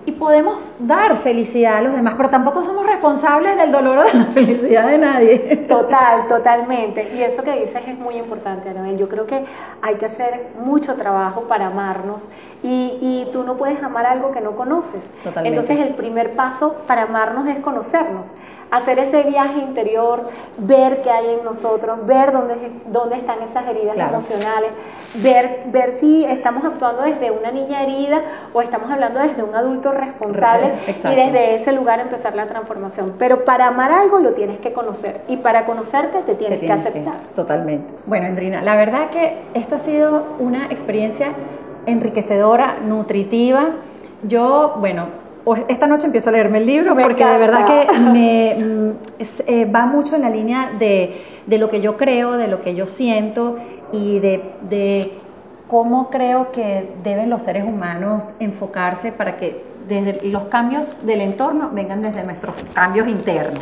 y 0.06 0.12
podemos 0.12 0.64
dar 0.78 1.16
felicidad 1.16 1.78
a 1.78 1.82
los 1.82 1.92
demás, 1.92 2.14
pero 2.16 2.30
tampoco 2.30 2.62
somos 2.62 2.86
responsables 2.86 3.56
del 3.56 3.72
dolor 3.72 3.98
o 3.98 4.04
de 4.04 4.14
la 4.14 4.24
felicidad 4.32 4.86
de 4.86 4.98
nadie. 4.98 5.38
Total, 5.68 6.28
totalmente. 6.28 7.10
Y 7.12 7.22
eso 7.22 7.42
que 7.42 7.58
dices 7.58 7.82
es 7.88 7.98
muy 7.98 8.14
importante, 8.14 8.68
Anabel. 8.68 8.96
Yo 8.98 9.08
creo 9.08 9.26
que 9.26 9.44
hay 9.82 9.96
que 9.96 10.06
hacer 10.06 10.50
mucho 10.64 10.94
trabajo 10.94 11.48
para 11.48 11.66
amarnos 11.66 12.28
y, 12.62 12.96
y 13.00 13.28
tú 13.32 13.42
no 13.42 13.56
puedes 13.56 13.82
amar 13.82 14.06
algo 14.06 14.30
que 14.30 14.40
no 14.40 14.52
conoces. 14.52 15.10
Totalmente. 15.24 15.48
Entonces 15.48 15.84
el 15.84 15.94
primer 15.94 16.36
paso 16.36 16.76
para 16.86 17.02
amarnos 17.02 17.48
es 17.48 17.58
conocernos 17.58 18.30
hacer 18.70 18.98
ese 18.98 19.22
viaje 19.22 19.58
interior, 19.58 20.28
ver 20.58 21.02
qué 21.02 21.10
hay 21.10 21.30
en 21.38 21.44
nosotros, 21.44 22.04
ver 22.06 22.32
dónde, 22.32 22.54
dónde 22.86 23.16
están 23.16 23.42
esas 23.42 23.66
heridas 23.68 23.96
emocionales, 23.96 24.70
ver, 25.14 25.64
ver 25.66 25.92
si 25.92 26.24
estamos 26.24 26.64
actuando 26.64 27.02
desde 27.02 27.30
una 27.30 27.50
niña 27.50 27.82
herida 27.82 28.22
o 28.52 28.60
estamos 28.60 28.90
hablando 28.90 29.20
desde 29.20 29.42
un 29.42 29.54
adulto 29.54 29.92
responsable 29.92 30.74
y 30.88 31.14
desde 31.14 31.54
ese 31.54 31.72
lugar 31.72 32.00
empezar 32.00 32.34
la 32.34 32.46
transformación. 32.46 33.14
Pero 33.18 33.44
para 33.44 33.68
amar 33.68 33.92
algo 33.92 34.18
lo 34.18 34.32
tienes 34.32 34.58
que 34.58 34.72
conocer 34.72 35.20
y 35.28 35.36
para 35.36 35.64
conocerte 35.64 36.22
te 36.22 36.34
tienes, 36.34 36.60
que 36.60 36.72
aceptar. 36.72 37.18
totalmente. 37.34 37.86
Bueno, 38.06 38.26
Andrina, 38.26 38.62
la 38.62 38.76
verdad 38.76 39.10
que 39.10 39.36
esto 39.54 39.76
ha 39.76 39.78
sido 39.78 40.24
una 40.38 40.66
experiencia 40.66 41.32
enriquecedora, 41.86 42.78
nutritiva. 42.82 43.68
Yo, 44.22 44.76
bueno, 44.78 45.06
esta 45.54 45.86
noche 45.86 46.06
empiezo 46.06 46.30
a 46.30 46.32
leerme 46.32 46.58
el 46.58 46.66
libro 46.66 46.96
porque 46.96 47.24
de 47.24 47.38
verdad 47.38 47.66
que 47.66 47.98
me, 48.00 48.56
mm, 48.56 48.90
eh, 49.46 49.64
va 49.64 49.86
mucho 49.86 50.16
en 50.16 50.22
la 50.22 50.30
línea 50.30 50.72
de, 50.76 51.20
lo 51.46 51.70
que 51.70 51.80
yo 51.80 51.96
creo, 51.96 52.32
de 52.32 52.48
lo 52.48 52.62
que 52.62 52.74
yo 52.74 52.86
siento 52.86 53.56
y 53.92 54.18
de, 54.18 55.12
cómo 55.68 56.10
creo 56.10 56.52
que 56.52 56.88
deben 57.02 57.28
los 57.28 57.42
seres 57.42 57.64
humanos 57.64 58.32
enfocarse 58.38 59.10
para 59.10 59.36
que 59.36 59.64
desde 59.88 60.20
los 60.28 60.44
cambios 60.44 60.94
del 61.04 61.20
entorno 61.20 61.70
vengan 61.72 62.02
desde 62.02 62.24
nuestros 62.24 62.54
cambios 62.72 63.08
internos. 63.08 63.58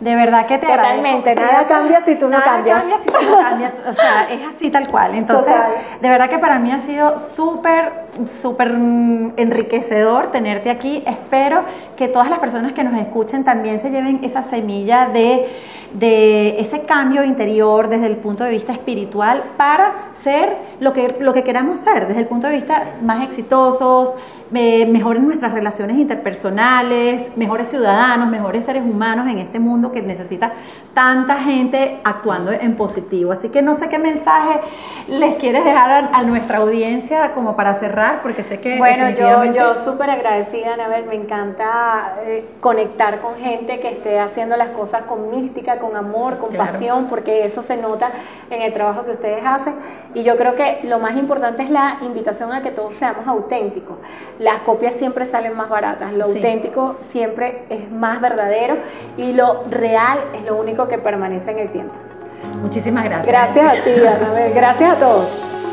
De 0.00 0.14
verdad 0.14 0.46
que 0.46 0.58
te 0.58 0.66
Totalmente, 0.66 1.34
nada 1.34 1.64
cambia 1.66 2.00
si 2.00 2.16
tú 2.16 2.24
no 2.26 2.38
nada 2.38 2.44
cambias. 2.44 2.80
cambia 2.80 2.98
si 2.98 3.06
tú 3.06 3.30
no 3.30 3.38
cambias, 3.38 3.72
o 3.86 3.92
sea, 3.92 4.26
es 4.30 4.40
así 4.46 4.70
tal 4.70 4.88
cual. 4.88 5.14
Entonces, 5.14 5.54
de 6.00 6.08
verdad 6.08 6.28
que 6.28 6.38
para 6.38 6.58
mí 6.58 6.72
ha 6.72 6.80
sido 6.80 7.18
súper, 7.18 7.92
súper 8.26 8.72
enriquecedor 9.36 10.32
tenerte 10.32 10.70
aquí. 10.70 11.02
Espero 11.06 11.62
que 11.96 12.08
todas 12.08 12.28
las 12.28 12.38
personas 12.38 12.72
que 12.72 12.82
nos 12.84 13.00
escuchen 13.00 13.44
también 13.44 13.78
se 13.78 13.90
lleven 13.90 14.20
esa 14.24 14.42
semilla 14.42 15.06
de, 15.06 15.48
de 15.92 16.60
ese 16.60 16.82
cambio 16.82 17.22
interior 17.24 17.88
desde 17.88 18.06
el 18.06 18.16
punto 18.16 18.44
de 18.44 18.50
vista 18.50 18.72
espiritual 18.72 19.44
para 19.56 20.08
ser 20.12 20.56
lo 20.80 20.92
que, 20.92 21.16
lo 21.20 21.32
que 21.32 21.44
queramos 21.44 21.78
ser, 21.78 22.08
desde 22.08 22.20
el 22.20 22.26
punto 22.26 22.48
de 22.48 22.54
vista 22.54 22.82
más 23.02 23.22
exitosos, 23.22 24.14
mejoren 24.50 25.26
nuestras 25.26 25.52
relaciones 25.52 25.96
interpersonales, 25.96 27.36
mejores 27.36 27.68
ciudadanos, 27.68 28.28
mejores 28.28 28.64
seres 28.64 28.82
humanos 28.82 29.26
en 29.28 29.38
este 29.38 29.58
mundo 29.58 29.90
que 29.90 30.02
necesita 30.02 30.52
tanta 30.92 31.36
gente 31.36 32.00
actuando 32.04 32.52
en 32.52 32.76
positivo. 32.76 33.32
Así 33.32 33.48
que 33.48 33.62
no 33.62 33.74
sé 33.74 33.88
qué 33.88 33.98
mensaje 33.98 34.60
les 35.08 35.36
quieres 35.36 35.64
dejar 35.64 36.10
a, 36.12 36.22
nuestra 36.22 36.58
audiencia 36.58 37.32
como 37.32 37.56
para 37.56 37.74
cerrar, 37.74 38.22
porque 38.22 38.42
sé 38.42 38.60
que... 38.60 38.78
Bueno, 38.78 39.10
yo, 39.10 39.44
yo 39.52 39.76
súper 39.76 40.10
agradecida, 40.10 40.74
Anabel, 40.74 41.04
me 41.04 41.14
encanta 41.14 42.16
eh, 42.24 42.44
conectar 42.60 43.20
con 43.20 43.36
gente 43.36 43.80
que 43.80 43.88
esté 43.88 44.18
haciendo 44.18 44.56
las 44.56 44.68
cosas 44.68 45.02
con 45.02 45.30
mística, 45.30 45.78
con 45.78 45.96
amor, 45.96 46.38
con 46.38 46.54
pasión, 46.54 47.06
porque 47.08 47.44
eso 47.44 47.62
se 47.62 47.76
nota 47.76 48.10
en 48.50 48.62
el 48.62 48.72
trabajo 48.72 49.04
que 49.04 49.12
ustedes 49.12 49.44
hacen. 49.44 49.74
Y 50.14 50.22
yo 50.22 50.36
creo 50.36 50.54
que 50.54 50.80
lo 50.84 50.98
más 50.98 51.16
importante 51.16 51.62
es 51.62 51.70
la 51.70 51.98
invitación 52.02 52.52
a 52.52 52.62
que 52.62 52.70
todos 52.70 52.94
seamos 52.94 53.26
auténticos. 53.26 53.96
Las 54.38 54.60
copias 54.60 54.94
siempre 54.94 55.24
salen 55.24 55.56
más 55.56 55.68
baratas, 55.68 56.12
lo 56.12 56.26
Sí. 56.26 56.36
auténtico 56.36 56.96
siempre 57.00 57.62
es 57.68 57.90
más 57.90 58.20
verdadero 58.20 58.76
y 59.16 59.32
lo 59.32 59.62
real 59.70 60.18
es 60.34 60.44
lo 60.44 60.56
único 60.56 60.88
que 60.88 60.98
permanece 60.98 61.50
en 61.52 61.58
el 61.60 61.68
tiempo. 61.70 61.94
Muchísimas 62.60 63.04
gracias. 63.04 63.26
Gracias 63.26 63.66
a 63.80 63.84
ti, 63.84 63.90
Anabel, 64.06 64.52
gracias 64.54 64.96
a 64.96 64.98
todos. 64.98 65.63